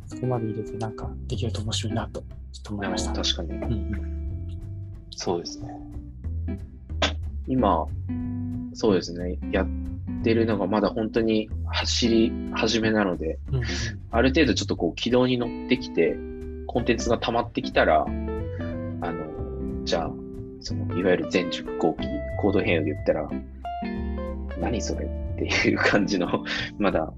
[0.07, 3.13] そこまで入れてなんかできると面白いなとちょっと思いました。
[3.13, 3.51] 確かに。
[3.51, 4.49] うん、
[5.11, 5.69] そうですね。
[7.47, 7.87] 今、
[8.75, 9.67] そうですね、やっ
[10.25, 13.63] てるのがまだ本当に走り始めなので、うん、
[14.11, 16.17] ある程度ちょっとこう軌道に乗ってきて、
[16.67, 20.11] コンテンツが溜まってきたら、あの、じゃあ、
[20.61, 22.07] そのいわゆる全熟後期、
[22.41, 23.29] コード変を言ったら、
[24.61, 26.45] 何それっていう感じの、
[26.79, 27.13] まだ、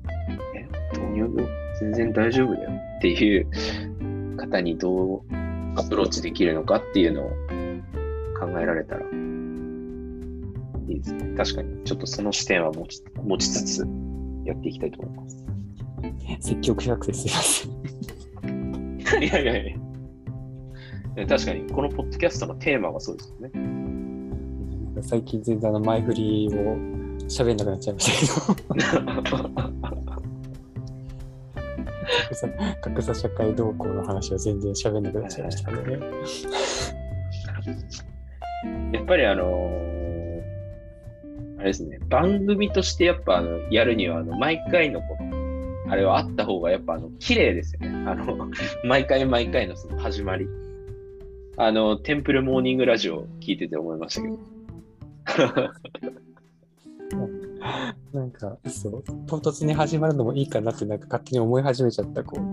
[0.54, 0.66] え、
[0.98, 1.46] 導入
[1.80, 5.20] 全然大丈夫だよっていう方にどう
[5.76, 7.30] アプローチできるのかっていうのを
[8.38, 9.00] 考えられたら
[10.88, 11.35] いいですね。
[11.37, 13.87] 確かに、ちょっとその視点は持ち持ちつつ
[14.44, 15.44] やっていきたいと思います。
[16.40, 17.68] 積極百です
[19.21, 19.77] いやいやい
[21.17, 21.27] や。
[21.27, 23.53] 確かに、このポッドキャストのテーマはそうですよね。
[25.03, 26.77] 最近全然あの前振りを
[27.29, 28.75] 喋んなくなっちゃいましたけど
[32.81, 33.14] 格差。
[33.14, 35.99] 社会動向の話は全然喋んなくなっちゃいましたね。
[38.93, 39.95] やっぱりあのー
[41.59, 45.34] あれですね、番組としてやっぱあのやるには、あの毎回のこの、
[45.94, 47.88] あれはあった方がやっぱあの綺麗ですよね。
[48.11, 48.50] あの、
[48.83, 50.48] 毎回毎回のその始まり。
[51.57, 54.38] あの、テンプルモーニングラジオ聞いてて思いましたけど。
[58.12, 62.44] なんか、そう、唐突に始まるのもいいかなって、なんか勝手に思い始めちゃった、こう。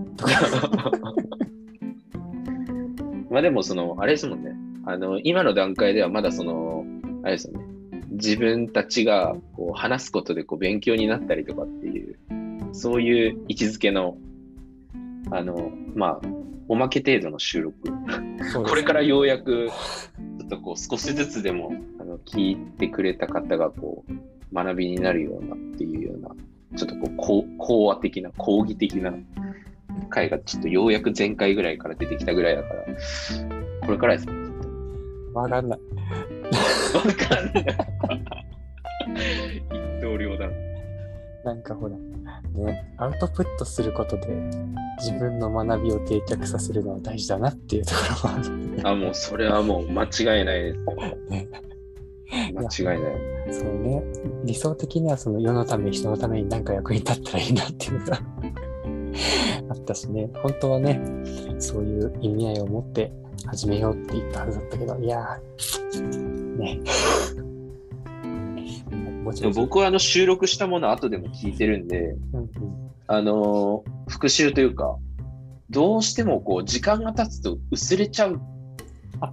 [3.32, 4.52] まあでも、その、あれですもんね。
[4.86, 6.84] あの、今の段階ではまだその、
[7.24, 7.64] あれですよね。
[8.12, 12.16] 自分たちがこう話すことでこう勉強になったりとかっていう、
[12.72, 14.16] そういう位置づけの、
[15.30, 16.20] あの、まあ、
[16.68, 17.76] おまけ程度の収録。
[18.64, 19.68] これからようやく、
[20.38, 26.30] ちょっとこう少しずつでもあの聞いてくれた方がこう学びになるようなっていうような、
[26.76, 29.12] ちょっとこう講話的な、講義的な
[30.08, 32.84] 回がちょっとようやく前回ぐらいから出てきたぐらいだから、
[33.86, 34.32] これからですね。
[35.34, 35.78] わかんない。
[36.94, 37.64] わかんない。
[39.56, 40.52] 一刀両断。
[41.44, 41.96] なんかほら、
[42.54, 44.28] ね、アウトプットすることで
[44.98, 48.82] 自分の学びを定着させるのは大事だなっていうところもある、ね。
[48.84, 51.48] あ、もうそれはもう間違いないですね。
[52.54, 53.52] 間違いない。
[53.52, 54.02] そうね、
[54.44, 58.20] 理想的にはその世のため、人のために何か役に立ったらいいなっていうのが
[59.70, 61.00] あったしね、本当はね、
[61.58, 63.12] そういう意味合いを持って
[63.46, 69.52] 始めようって言ったはずだったけど、いやー、ね。
[69.54, 72.50] 僕はあの収録したもの後でも聞いてるんで、うんうん、
[73.06, 74.96] あの復習というか、
[75.70, 78.40] どうしてもこう時間が経つと薄れちゃう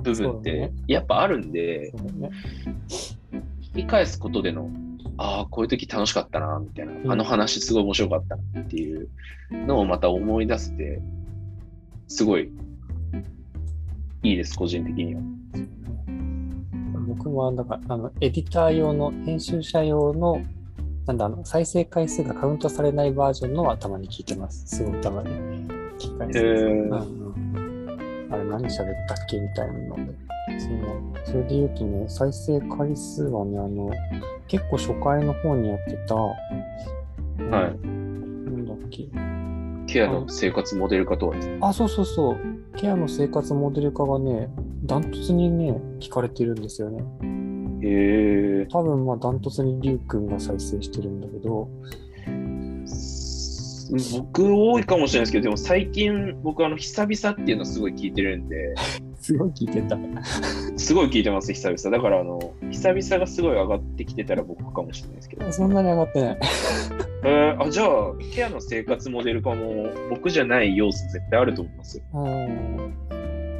[0.03, 2.29] 部分ってやっぱあるんで、ね、
[3.73, 4.69] 聞き返すことでの、
[5.17, 9.09] ああ、こういう時楽しかったな、みたいな、うん、あの話すごい面白かったなっていう
[9.51, 11.01] のをまた思い出せて、
[12.07, 12.51] すごい
[14.23, 15.21] いいです、個人的には。
[17.09, 20.41] 僕もだからあのエディター用の、編集者用の、
[21.05, 24.77] なんだ、あの再生回数がカウントされないバージョンのはたまに聞いてます。
[24.77, 26.39] すごいたまに聞き返す。
[26.39, 30.13] うんうん、あれ何喋ったっけみたいなので、
[30.59, 33.91] そのそれで言うとね、再生回数はね、あの、
[34.47, 36.39] 結構初回の方にやってた、はい
[37.49, 39.07] なんだっけ。
[39.91, 41.35] ケアの生活モデル化とは。
[41.61, 42.37] あ、そうそうそう。
[42.75, 44.49] ケアの生活モデル化がね、
[44.83, 47.03] ダントツにね、聞かれてるんですよね。
[47.81, 48.65] へえ。
[48.67, 51.69] 多分まあダントツにリュウ君が再生してるんだけど、
[54.11, 58.75] 僕多いかもしれないですけど、でも最近僕あの久々っていうのすごい聞いてるんで、
[59.19, 59.97] すごい聞いてた。
[60.77, 61.97] すごい聞いてます、久々。
[61.97, 62.39] だからあの、
[62.71, 65.51] 久々がすごい上がってきてたら僕かもしれないですけど。
[65.51, 66.39] そんなに上がってない。
[67.25, 72.03] えー、あ、じゃあ、ケアの生活モデル化も僕じゃない要素絶対あると思いますよ。
[72.13, 73.08] うん。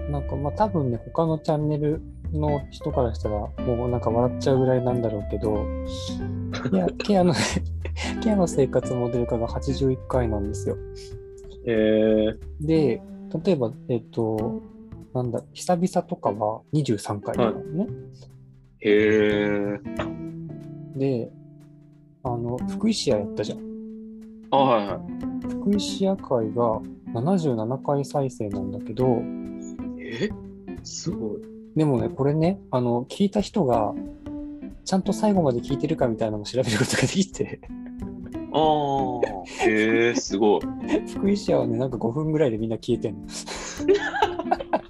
[0.10, 2.02] なんかまあ多分ね、他のチャンネル
[2.34, 5.66] の人からしたら、もうなんか笑っちゃうぐらいなんだろうけど、
[6.72, 7.34] いや、ケアの、
[8.22, 10.78] ケアの生活モデル化が81回なんですよ。
[11.66, 13.02] えー、で、
[13.44, 14.62] 例えば、えっと、
[15.14, 17.88] なんだ、久々とかは23回なのね。
[18.80, 19.80] へえ。
[20.96, 21.32] で、
[22.24, 23.60] あの、福井市屋やったじゃん。
[24.52, 25.00] あ、はいはい。
[25.50, 26.82] 福井市屋会が
[27.14, 29.22] 77回再生なんだけど、
[30.10, 30.30] え？
[30.84, 31.42] すごい。
[31.76, 33.94] でもね、これね、あの、聞いた人が、
[34.86, 37.62] ちゃんと最後まで聞いてるかみたいなのを調べることができて、
[38.52, 40.62] ああ、へえ、すごい。
[41.14, 43.28] 福井市屋はね、なんか5分ぐらいでみんな消えてんの。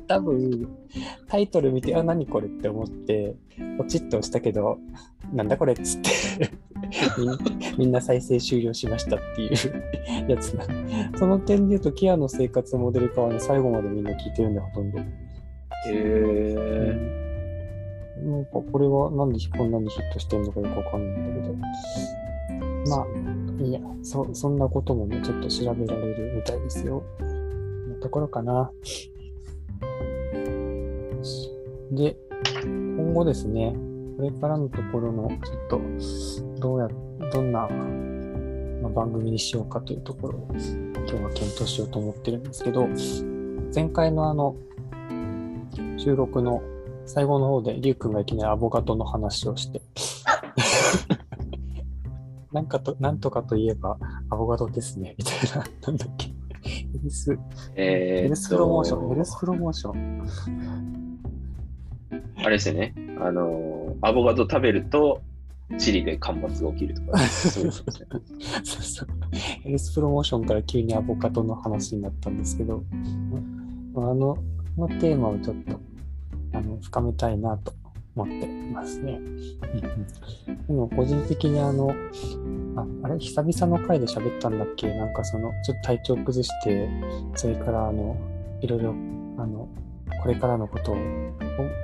[0.00, 0.68] 多分、
[1.28, 3.34] タイトル見て、あ、何これって思って、
[3.78, 4.78] ポチッと押したけど、
[5.32, 6.50] なんだこれっつって
[7.78, 9.50] みん、な再生終了しましたっていう
[10.30, 10.64] やつな。
[11.16, 14.98] その点で言うと、ケアの生活モデル化はね、最後までみんな聞いてるんだよ、ほとんど。
[14.98, 15.04] へ
[15.86, 17.20] え。
[18.22, 21.54] なんかこれはなんでこんなにヒットしてるのかよくわかんないんだけど。
[22.90, 27.02] まあ、いや、そそんなこともね、ちょっと調べられるみたいですよ。
[27.18, 28.70] こんなところかな。
[31.92, 32.16] で、
[32.54, 33.74] 今後ですね、
[34.16, 35.80] これからのところの、ちょっと、
[36.60, 36.88] どうや、
[37.32, 37.68] どんな、
[38.94, 42.88] 番組にしようかというところを、今日は検討しようと思ってるんですけど、
[43.74, 44.56] 前回のあの、
[45.96, 46.62] 収録の
[47.06, 49.82] 最後の方で、りゅうくんがいきなりアボカドの話をして、
[52.52, 56.29] なんかと、なんとかといえば、アボカドですね、みたいな、なんだっけ。
[57.00, 57.38] ヘルス、
[57.74, 61.20] えー、ヘルスプロモーション、ヘルスプロモーション。
[62.36, 62.94] あれですよね。
[63.18, 65.22] あのー、アボカド食べると、
[65.78, 68.06] チリで干ばつが起きるとか、そういうことですね。
[68.64, 69.08] そうそう。
[69.62, 72.82] ヘルスプロモーションから急にアボカドの話になったんですけど、
[73.94, 74.36] まああの、
[74.76, 75.80] このテーマをちょっと、
[76.52, 77.72] あの、深めたいなと
[78.20, 79.20] 思っていますね。
[80.66, 81.92] でも、個人的にあの、
[82.76, 84.92] ああれ、久々の回で喋ったんだっけ？
[84.94, 86.88] なんかその、ちょっと体調崩して、
[87.34, 88.16] それからあの、
[88.60, 88.90] いろいろ、
[89.38, 89.68] あの、
[90.22, 90.96] これからのことを、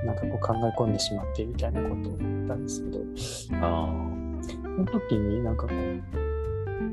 [0.05, 2.83] なんかこう考え込んでしまってみたいなことを言ったんです
[3.49, 3.93] けど、あ
[4.41, 6.03] その時になんかこう、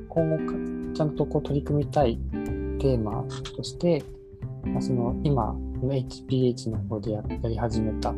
[0.09, 0.52] 今後か
[0.94, 2.18] ちゃんとこう取り組みたい
[2.78, 3.24] テーマ
[3.57, 4.02] として、
[4.64, 8.14] まあ、その今、HPH の方でややり始めた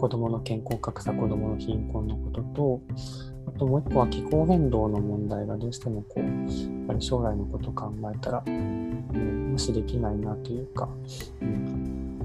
[0.00, 2.80] 子どもの健康格差、子どもの貧困のことと、
[3.46, 10.88] あともう一個は気候変動の問題がどうしてもこう、やっぱり将来のことを考えたら、うん、無視できないなというか、
[11.42, 12.18] うん、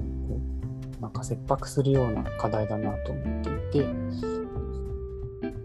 [1.02, 3.86] なんか切迫するような課題だなと思っていて、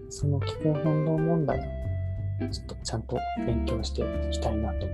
[0.09, 1.61] その気候変動問題を
[2.49, 4.87] ちょっとちゃんと勉強していきたいなと。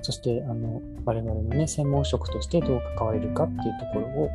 [0.00, 4.30] そして、あの、我々のね、専門職としてどう関われるかっていうところを、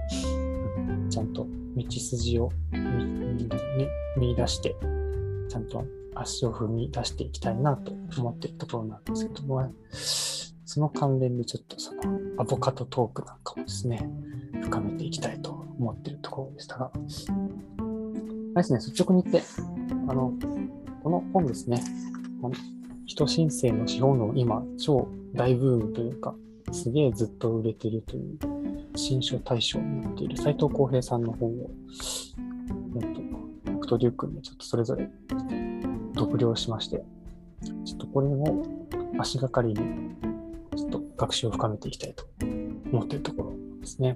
[1.10, 2.52] ちゃんと道筋を
[4.18, 4.76] 見,、出して、
[5.50, 12.04] ちゃんと足を踏み出していきたいなと思っているところなんですけども、その関連でちょっとその
[12.38, 14.10] アボカドトークなんかもですね、
[14.62, 19.44] 深めていきたいと思っているところでしたが、あれですね、率直に言って、
[20.08, 20.34] あの、
[21.04, 21.82] この本ですね、
[23.06, 26.36] 人申請の資本論、今、超大ブームというか、
[26.72, 28.38] すげえずっと売れてるという、
[28.96, 31.70] 新書大賞になっている斉藤浩平さんの本を、
[32.96, 33.22] えっと、
[33.74, 35.10] 僕とリュウ君でちょっとそれぞれ
[36.16, 37.04] 読了しまして、
[37.86, 38.64] ちょっとこれを
[39.18, 39.76] 足がかりに、
[40.76, 42.26] ちょっと学習を深めていきたいと
[42.92, 44.16] 思っているところですね。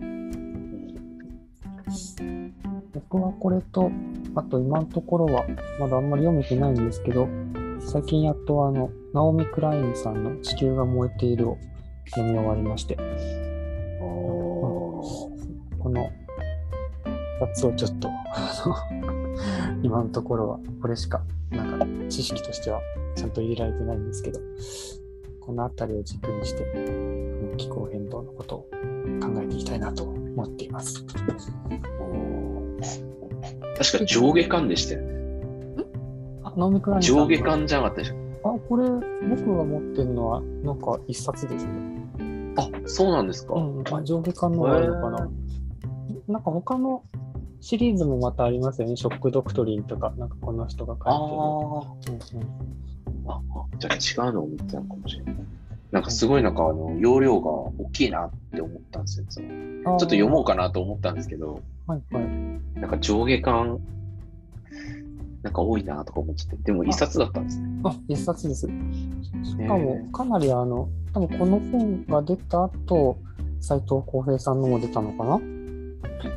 [2.94, 3.92] 僕はこれと、
[4.36, 5.46] あと今のところは
[5.80, 7.28] まだあんまり読めてないんですけど、
[7.80, 11.58] 最近やっとあの、ナオミ・クラインさんの地球が燃えているを
[12.08, 12.96] 読み終わりまして、
[14.00, 16.10] この
[17.42, 18.10] 2つをちょっと、
[19.84, 22.82] 今のところはこれしか、なんか知識としては
[23.16, 24.40] ちゃんと入れられてないんですけど、
[25.42, 26.64] このあたりを軸にして、
[27.58, 28.68] 気候変動のことを考
[29.42, 31.06] えていきたいなと思っています。
[33.78, 35.14] 確か上下巻でしたよね。
[37.02, 38.16] 上下巻じゃなかったでしょ。
[38.44, 38.84] あ、これ、
[39.30, 41.93] 僕が持ってるのは、なんか一冊ですね。
[42.56, 43.54] あ、そうなんですか。
[43.56, 45.30] うん、あ上下巻のがあるのかな。
[46.28, 47.04] なんか他の
[47.62, 48.96] シリーズもまたありますよね。
[48.96, 52.40] ショックドクトリンとか、なんかこの人があ書いてる。
[52.40, 52.74] ーうんうん
[53.26, 55.36] あ、あじゃあ違うのを見てたのかもしれない。
[55.92, 59.26] なんかすごいなんかあの容量が大きいなって思ったんですよ。
[59.30, 62.80] ちょっと読もうかなと思ったんですけど、はいはい。
[62.80, 63.80] なんか上下巻、
[65.44, 67.82] なんか多いなとか思ってて、でも一冊だったんですね。
[67.84, 68.66] あ、一冊です。
[68.66, 68.74] しか
[69.62, 73.18] えも、かなりあの、多分この本が出た後、
[73.60, 75.42] 斎藤浩平さんのも出たのかな？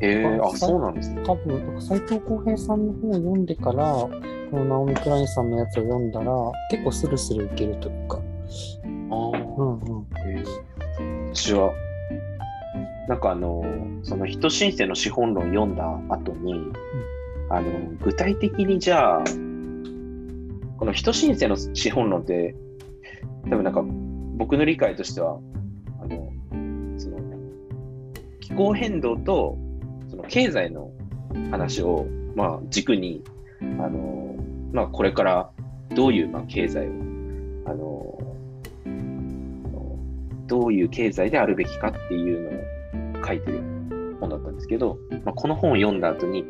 [0.00, 1.22] へえああ、そうなんですね。
[1.24, 4.10] 多分、斎藤浩平さんの本を読んでから、こ
[4.52, 6.32] のナオミ・クラインさんのやつを読んだら、
[6.70, 8.18] 結構スルスルいけるというか。
[8.18, 9.28] ああ。
[9.58, 10.06] うんうん。
[10.26, 10.76] えー
[11.32, 11.70] 私は、
[13.08, 13.62] なんかあの、
[14.02, 16.54] その人申請の資本論読んだ後に、
[17.48, 17.70] あの、
[18.02, 19.24] 具体的にじゃあ、
[20.78, 22.54] この人申請の資本論って、
[23.44, 23.82] 多分なんか
[24.36, 25.38] 僕の理解としては、
[26.02, 26.32] あの、
[26.98, 27.18] その、
[28.40, 29.56] 気候変動と、
[30.08, 30.90] その経済の
[31.50, 33.22] 話を、まあ軸に、
[33.60, 34.36] あの、
[34.72, 35.50] まあこれから
[35.96, 36.90] どういう、まあ、経済を、
[37.66, 38.18] あの、
[40.46, 42.52] どういう経済であるべきかっていう
[43.14, 43.62] のを書いてる
[44.20, 46.44] 本だったんですけど、まあ、この本を読んだ後に、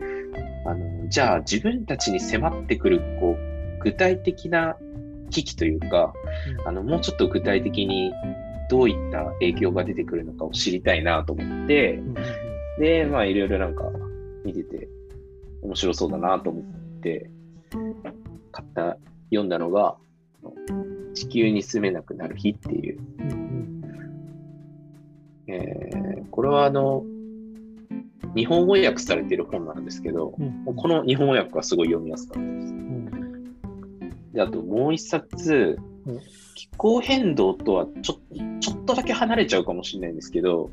[1.09, 4.76] じゃあ自分たちに迫ってくるこう具体的な
[5.30, 6.12] 危機というか、
[6.64, 8.12] あのもうちょっと具体的に
[8.70, 12.00] どういった影響が出てくるのかを知りたいなと思って
[12.78, 13.84] で、まあいろいろなんか
[14.44, 14.88] 見てて
[15.62, 16.64] 面白そうだなと思っ
[17.00, 17.30] て、
[18.52, 18.96] 買った、
[19.30, 19.96] 読んだのが、
[21.14, 22.98] 地球に住めなくなる日っていう。
[25.48, 27.02] えーこれはあの、
[28.37, 30.76] 日本語訳されている本なんですけど、うん。
[30.76, 32.72] この日本語訳がすごい読みやすかったです。
[32.72, 33.07] うん
[34.32, 36.20] で、あともう一冊うん、
[36.55, 38.20] 気候変動とはちょ
[38.61, 40.70] ちょっとだけ離れちゃうかもしれないんですけど、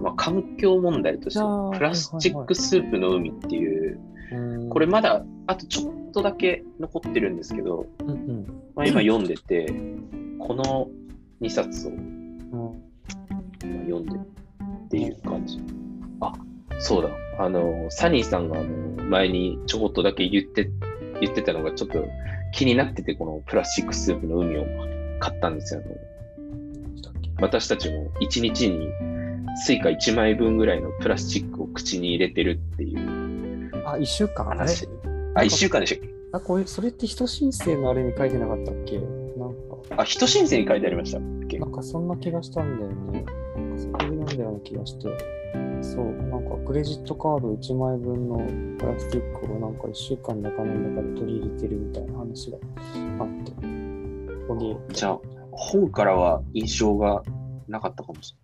[0.00, 3.98] まあ、環境問題としてプラスチックスープの海っていう、
[4.32, 4.68] うん。
[4.68, 8.46] これまだあとちょっとだけ残ってるんですけど、うんうん。
[8.74, 9.72] まあ、今読んでて、
[10.38, 10.88] この
[11.40, 12.88] 2冊をうん。
[13.86, 15.58] 読んでっていう感じ。
[16.20, 16.32] あ、
[16.78, 17.10] そうだ。
[17.38, 20.70] あの、サニーさんがあの前にちょこっとだけ言って、
[21.20, 22.04] 言ってたのがちょっと
[22.52, 24.66] 気になってて、このプラスチックスープの海を
[25.20, 25.82] 買ったんですよ。
[27.40, 28.88] 私たちも1日に
[29.64, 34.88] スイカ1枚分ぐらいのプラスチックを口に入れてるっていうあ、一週間話。
[35.34, 36.14] あ、1週間でしたっけ？
[36.32, 38.98] あ、これ、それって人新世のあれに書いてなかったっけ？
[38.98, 39.54] なん
[39.96, 41.58] か、あ、人新世に書いてありましたっけ？
[41.58, 43.24] なんかそんな気がしたんだよね。
[43.56, 45.37] なんかそこで読んだような気がして。
[45.80, 48.38] そう、なんかクレジットカード1枚分の
[48.78, 52.58] プラスチックをなんか1週間だかなんだかで取り入れてるみたいな話が
[53.20, 53.52] あって。
[54.94, 55.18] じゃあ、
[55.52, 57.22] 本からは印象が
[57.68, 58.34] なかったかもし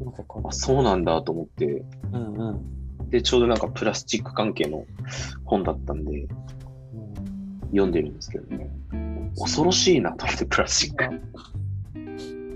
[0.00, 0.14] れない。
[0.44, 3.10] あ、そうなんだと思って、うんうん。
[3.10, 4.84] で、ちょうどなんかプラスチック関係の
[5.44, 6.28] 本だったんで、うん
[7.72, 8.70] 読んでるんですけどね。
[9.38, 11.04] 恐ろしいなと思って、プラスチック。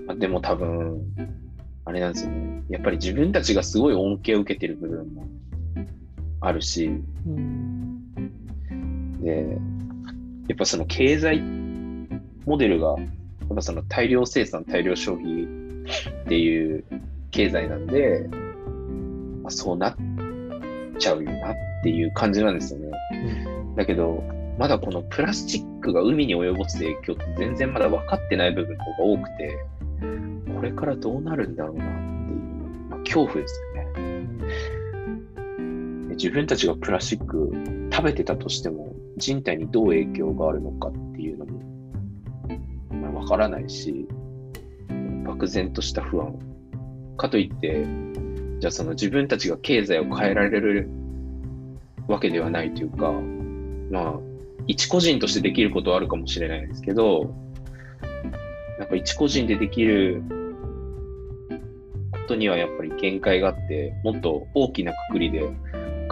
[0.05, 1.01] まあでも多分、
[1.87, 2.63] あれなんですよね。
[2.69, 5.25] やっぱり自分たちがすごい恩恵を受けてる部分も
[6.41, 8.03] あるし、うん
[9.21, 9.57] で、
[10.47, 11.41] やっぱその経済
[12.45, 13.05] モデルが、や
[13.53, 16.83] っぱその大量生産、大量消費っていう
[17.31, 18.27] 経済なんで、
[19.43, 19.95] まあ、そうなっ
[20.99, 22.91] ちゃうよなっていう感じなんですよね。
[23.75, 24.23] だけど、
[24.57, 29.57] まだこのプラスチックが海に及ぼす影響って全然まだ分かってない部分の方が多くて、
[30.57, 31.99] これからどうなるんだろうなっていう、
[32.89, 33.87] まあ、恐怖ですよね。
[36.15, 37.51] 自分たちがプラスチック
[37.93, 41.59] 食べてたとしても、人体にどう影響があるのかっていうのも、
[42.89, 44.07] まあ、分からないし、
[45.25, 46.35] 漠然とした不安。
[47.17, 47.85] かといって、
[48.59, 50.89] じゃあその自分たちが経済を変えられる
[52.07, 53.13] わけではないというか、
[53.91, 54.19] まあ、
[54.65, 57.31] 一個人としてできることはあるかもしれないですけど、
[58.79, 60.23] なんか一個人でできる
[62.27, 65.49] ことにはやっぱり限界があって、もっと大きなくくりで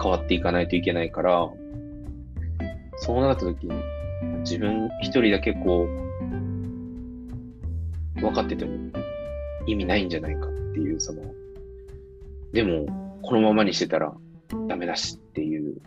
[0.02, 1.46] 変わっていかないといけないから、
[2.96, 3.74] そうなった時に
[4.40, 5.86] 自分一人だけこ
[8.16, 8.90] う、分かってても
[9.66, 11.20] 意味ないんじゃないかっていう、その、
[12.54, 14.14] でも、このままにしてたら
[14.68, 15.82] ダメだしっていう、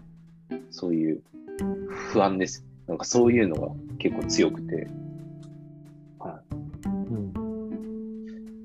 [0.70, 1.24] そういう
[2.12, 2.64] 不安です。
[2.88, 4.88] なんかそういうのが結構強くて、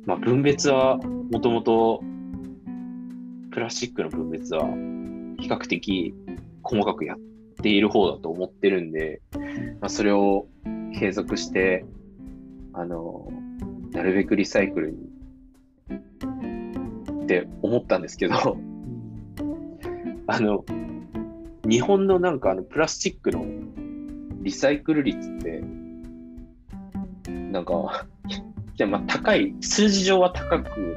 [0.07, 2.03] まあ分別はもともと
[3.51, 4.65] プラスチックの分別は
[5.39, 6.15] 比較的
[6.63, 7.19] 細かくやっ
[7.63, 9.21] ている方だと思ってるんで、
[9.81, 10.49] まあ、それを
[10.99, 11.85] 継続して、
[12.73, 13.29] あの、
[13.93, 14.99] なるべくリサイクルに
[17.23, 18.35] って思ったんですけど、
[20.27, 20.65] あの、
[21.69, 23.45] 日本のなんかあのプラスチックの
[24.43, 25.63] リサイクル率って、
[27.31, 28.07] なんか、
[28.77, 30.97] いやまあ高い、数字上は高く、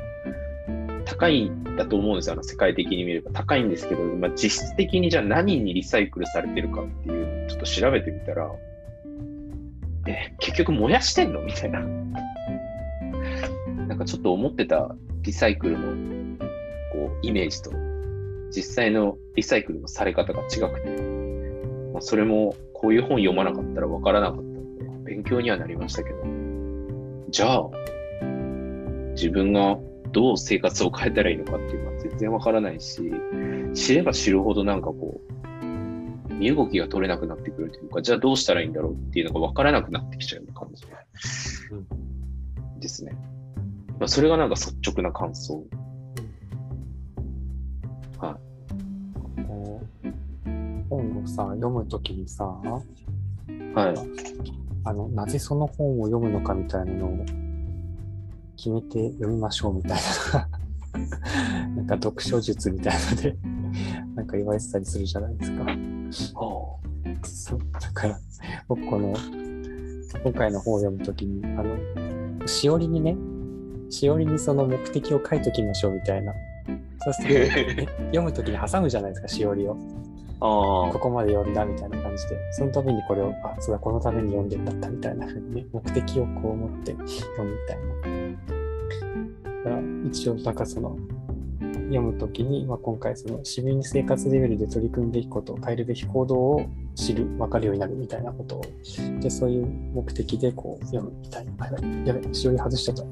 [1.05, 3.29] 高いんだと思うんですよ、あの世界的に見れば。
[3.31, 8.51] 高いんですけど、まあ、実質的にじゃあ何にリサイクルされてるかっていうちょっと調べてみたら、
[10.07, 11.41] え、結局燃やしてんの？
[11.41, 11.81] みたいな。
[13.87, 15.87] なんかちょっと思ってたリサイクルの
[16.91, 17.71] こうイメージと
[18.51, 20.89] 実際のリサイクルのされ方が違くて、
[21.93, 26.23] まあ、それもこういう本読まなかったら分からなかったので勉強にはなりましたけど
[27.29, 27.69] じゃあ
[29.11, 29.77] 自分が
[30.11, 33.11] どう生活を変えたらいいのかっていうのは全然分からないし
[33.73, 35.19] 知れば知るほどなんかこ
[36.29, 40.85] う身動きが取れなくなってくるというかじゃあどうしたらいいんだろうっていうのが分からなくなってきちゃう感じ
[42.79, 43.17] ですね。
[43.99, 45.63] まあ、それがなんか率直な感想。
[49.47, 50.09] こう
[50.89, 52.81] 本をさ、読むときにさ、は
[53.91, 53.95] い。
[54.87, 57.25] あの、なぜその本を読むのかみたいなのを
[58.55, 59.91] 決めて読みましょうみたい
[60.33, 60.49] な、
[61.75, 63.35] なんか読書術みたいので、
[64.15, 65.65] なんか言われてたりするじゃないですか。
[67.23, 68.19] そうだから、
[68.69, 69.13] 僕この、
[70.23, 73.17] 今回の本を読むときに、あの、しおりにね、
[73.89, 76.33] しおりにその目的を書いときましょうみたいな。
[76.99, 79.77] そうすると、 え読むときに挟むじゃないですか、しおりを。
[80.39, 87.77] あここまで読んだみたいな感じで、そのためにこれを、あ、そうだ、このために読んでんだったみたいな風にね、目的をこう持って読むみたい
[89.43, 89.63] な。
[89.63, 90.97] だから一応、なんかその、
[91.87, 96.65] 読むときに、まあ、今回その市民生活レベルで取り組むべきことを変えるべき行動を
[96.95, 98.65] 知る、分かるようになるみたいなことを、
[99.19, 101.51] で、そういう目的でこう読むみたいな。
[101.59, 103.07] あやべ、やべ、しおり外しちゃった。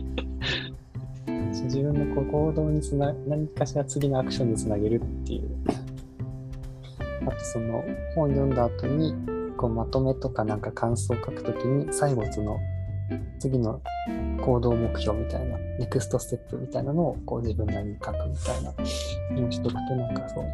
[1.66, 5.50] 自分のこう行動につな何かしら次のアクションにつなげるっていう。
[7.26, 9.14] あとその本読んだ後に
[9.56, 12.58] こうまとめとかなんか感想を書くときに最後その
[13.38, 13.80] 次の
[14.40, 18.72] 行動目標みたいな、ネクストステップみたいなのをこう自分なりに書くみたいな
[19.40, 20.44] のをしとくとなんかそう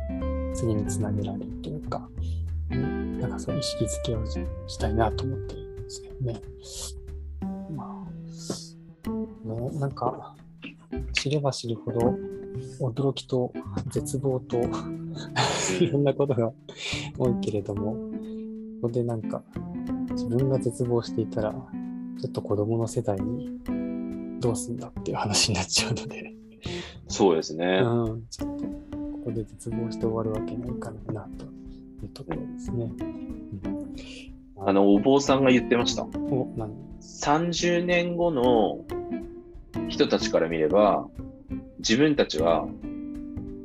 [0.55, 2.09] 次につなげられるというか、
[2.71, 6.41] うんなんかそう意識づけをししたいなと思ってるんですけどね。
[7.75, 8.05] ま
[9.07, 9.11] あ、
[9.49, 10.35] ね、なんか
[11.13, 12.15] 知れば知るほど
[12.81, 13.53] 驚きと
[13.89, 14.59] 絶望と
[15.81, 16.53] いろんなことが
[17.19, 17.99] 多いけれども、こ
[18.83, 19.43] こでなんか
[20.11, 21.53] 自分が絶望していたら、
[22.21, 23.59] ちょっと子供の世代に
[24.41, 26.35] どうすんだっていう話になっちゃうので、
[27.09, 27.83] そうですね。
[27.85, 28.71] うん、ちょっとこ
[29.27, 31.49] こで絶望して終わるわけにはいかないなとい
[32.07, 32.93] うところですね。
[34.57, 36.05] うん、あの、お坊さんが言ってました。
[36.05, 38.85] お、何？30年後の
[39.93, 41.07] 人たちから見れば、
[41.79, 42.67] 自分たちは、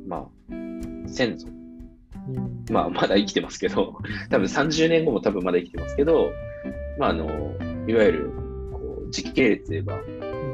[0.06, 1.48] まあ、先祖。
[1.48, 3.96] うん、まあ、まだ生きてますけど、
[4.28, 6.30] 多分30年後も多分まだ生きてますけど、
[6.98, 7.26] まあ、あの、
[7.86, 8.30] いわゆる、
[8.70, 10.00] こう、時系列で言えば、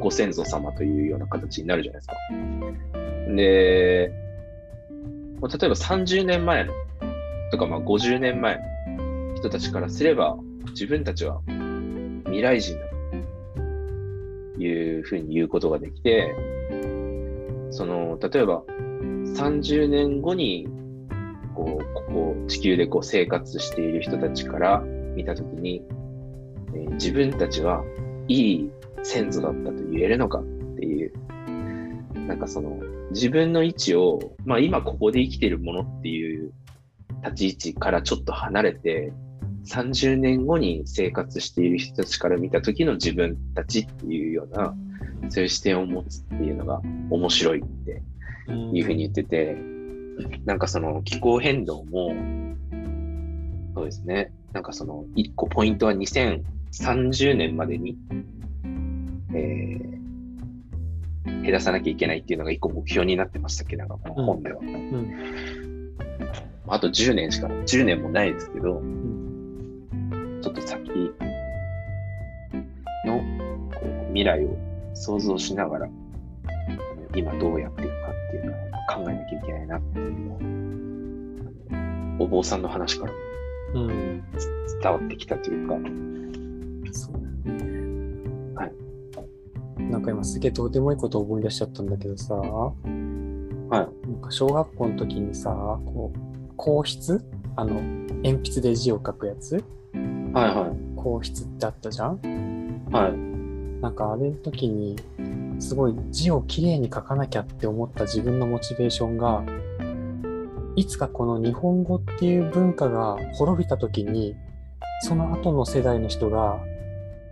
[0.00, 2.14] ご先祖様というような形になるじゃないですか。
[3.34, 4.12] で、
[5.40, 6.72] もう例えば30年前の、
[7.50, 8.58] とかまあ50年前
[8.96, 10.36] の人たちからすれば、
[10.70, 11.40] 自分たちは
[12.26, 12.93] 未来人だと
[14.58, 16.34] いうふうに言うことができて、
[17.70, 18.62] その、例えば
[19.34, 20.68] 30年後に、
[21.54, 24.80] こう、ここ地球でこう生活している人たちから
[25.16, 25.82] 見たときに、
[26.74, 27.82] えー自分たちは
[28.28, 28.70] いい
[29.02, 30.44] 先祖だったと言えるのかっ
[30.76, 31.12] ていう、
[32.26, 32.80] なんかその
[33.10, 36.52] 自分の位置を、まあ今ここで生きているものっていう
[37.22, 39.12] 立ち位置からちょっと離れて、
[39.64, 44.74] 30年後に生活している人たちから見た時の自分たちっていうような、
[45.30, 48.02] そういう視点を持つっていうのが面白いって
[48.72, 49.56] いうふうに言ってて、
[50.44, 52.14] なんかその気候変動も、
[53.74, 54.32] そうですね。
[54.52, 57.96] なんかその一個ポイントは2030年までに、
[59.34, 63.76] えー、減らさなきゃいけないっていうのが一個目標になってましたっけ？
[63.76, 64.60] なんかこの本では。
[64.60, 65.96] うん、
[66.68, 68.80] あと10年しか、10年もないですけど、
[70.54, 70.88] と先
[73.06, 73.18] の
[73.74, 74.56] こう未来を
[74.94, 75.88] 想像しながら、
[77.14, 78.54] 今どうやっていくかっていうのを
[78.88, 80.38] 考えなきゃいけないなっていうのを、
[81.72, 81.76] あ
[82.18, 83.12] のお坊さんの話から
[83.74, 84.22] うん。
[84.80, 85.74] 伝わってきたというか、
[86.92, 87.18] そうだ
[87.52, 87.64] ね。
[88.54, 88.72] はい。
[89.82, 92.86] なんか今すげえどうでもいいこと思い出しちゃったんだけどさ、はい。
[93.70, 95.50] なんか小学校の時にさ、
[95.86, 96.18] こう、
[96.56, 97.24] 硬筆
[97.56, 97.80] あの、
[98.22, 99.64] 鉛筆で字を書くやつ？
[100.34, 100.70] はいはい。
[100.96, 102.18] 硬筆ってあったじゃん？
[102.90, 103.80] はい。
[103.80, 104.96] なんかあれの時に、
[105.60, 109.44] すごい字をきれいに書かなきゃって思った自分のモチベーションが、
[110.74, 114.34] いつかこの日本語っていう文化が滅びた時に、
[115.02, 116.58] その後の世代の人が、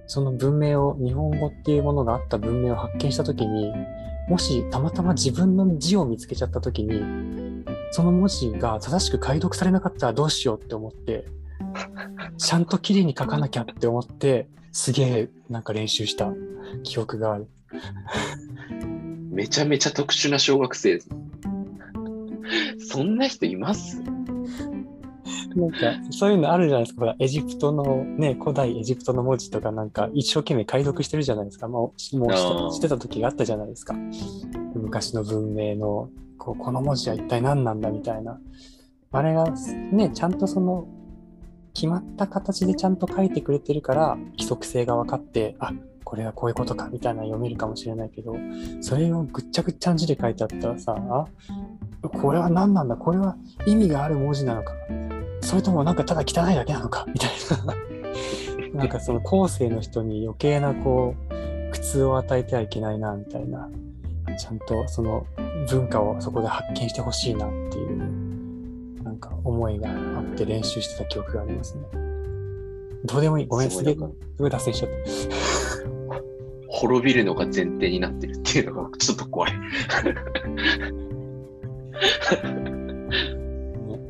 [0.07, 3.73] その文明を、日本語っていうものがあった文明を発見した時に、
[4.29, 7.03] もしたまたま自分の字を見つけちゃった時に、
[7.91, 11.25] その文字が正しく解読されなかったらどうしようって思って、
[12.39, 16.33] ちゃんと綺麗に書かなきゃって思って、すげえなんか練習した
[16.83, 17.49] 記憶がある。
[19.31, 21.09] めちゃめちゃ特殊な小学生です。
[22.91, 24.03] そんな人います？
[25.55, 25.79] なんか
[26.11, 27.01] そういうのあるじゃないですか。
[27.01, 31.69] ほらエジプトのね、古代エジプトの文字とかなんか一生懸命解読してるじゃないですか。
[31.69, 32.27] もうも
[32.71, 33.95] うしてた時があったじゃないですか。
[34.75, 36.09] 昔の文明の
[36.39, 38.41] こうこの文字は一体何なんだみたいな。
[39.13, 39.45] あれが
[39.93, 40.87] ね、ちゃんとその
[41.75, 45.73] 決まった形でちゃんと書いてくれてるから規則性が分かって、あ
[46.05, 48.37] これはこういうことかみたいな読めるかもしれないけど、
[48.81, 54.75] それをぐっちゃぐっちゃん字で書いてあったらさ、あこれは何なんだこれは意味がある文字なのか
[55.41, 57.31] それともなんかただ汚いだけなのかみたい
[57.67, 57.75] な。
[58.75, 63.69] なんかその後世の人に余計なこう苦痛を与えてはいけないなみたいな。
[64.39, 65.27] ちゃんとその
[65.69, 68.12] 文化をそこで発見してほしいなっていう
[69.45, 71.83] 思いがあって練習してた記憶がありますね。
[73.05, 73.47] どうでもいい。
[73.47, 74.01] ごめん、すげえ、す
[74.39, 74.95] ごい脱線しちゃった。
[76.69, 79.53] 滅びるのが前提になってるっていうのがちょっと怖い。
[79.53, 79.59] ね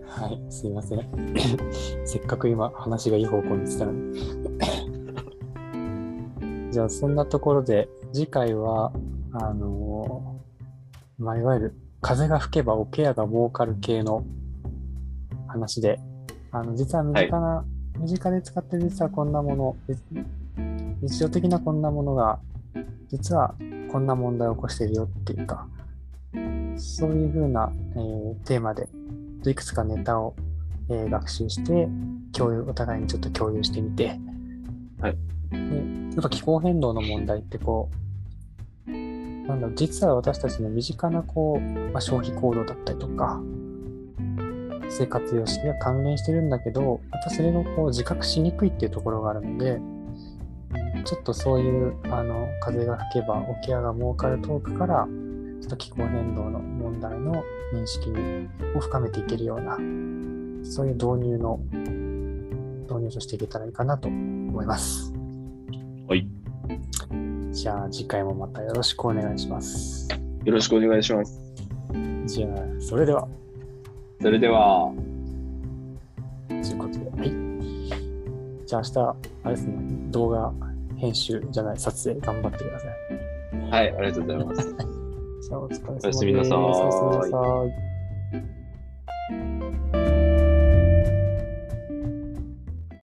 [0.07, 1.01] はい、すいません。
[2.05, 4.21] せっかく今話がいい方向に行ってたのに。
[6.71, 8.93] じゃあそんなところで次回は、
[9.33, 10.43] あのー
[11.23, 14.25] まあ、いわゆる風が吹けば桶屋が儲かる系の
[15.53, 15.99] 話で、
[16.51, 17.65] あの、実は身近な、
[17.99, 19.77] 身近で使ってる実はこんなもの、
[21.01, 22.41] 日常的なこんなものが、
[23.09, 23.55] 実は
[23.91, 25.67] こんな問題を起こしているよっていうか、
[26.77, 28.89] そういうふうな、えーテーマで、
[29.47, 30.35] いくつかネタを、
[30.89, 31.89] えー学習して、
[32.33, 34.19] 共有、お互いにちょっと共有してみて、
[35.01, 35.17] はい。
[35.51, 37.91] でやっぱ気候変動の問題ってこ
[38.87, 43.41] う、なんだろう、実は私たちの身近なこう、まあ、消費行動だったりとか、
[44.99, 49.81] 生活様式が関連してるんだけど、またそれをこう自覚しにくいっていうところがあるので、
[51.05, 55.07] ちょっとそういう、あの、風が吹けば桶屋が儲かるトークから、
[55.61, 59.77] ちょっと気候変動の問題の認識にを深めていけるような、
[60.65, 61.59] そういう導入の、
[62.89, 65.13] 導入としていけたらいいかなと思います。
[66.07, 66.29] はい。
[67.51, 70.09] じゃあ次回もまたよろしくお願いします。
[70.45, 71.41] よろしくお願いします。
[72.27, 73.29] じゃあ、それでは、
[74.23, 74.93] それでは。
[76.49, 77.31] ということで、はい。
[78.65, 79.75] じゃあ明日、あれですね、
[80.13, 80.53] 動画
[80.97, 82.91] 編集じゃない、撮影頑張ってください。
[83.69, 84.77] はい、ありがとうございます。
[85.49, 86.05] じゃあお疲れ様です。
[86.05, 86.59] おやすみなさい。
[86.59, 87.39] おやすみなさ
[89.89, 89.92] い。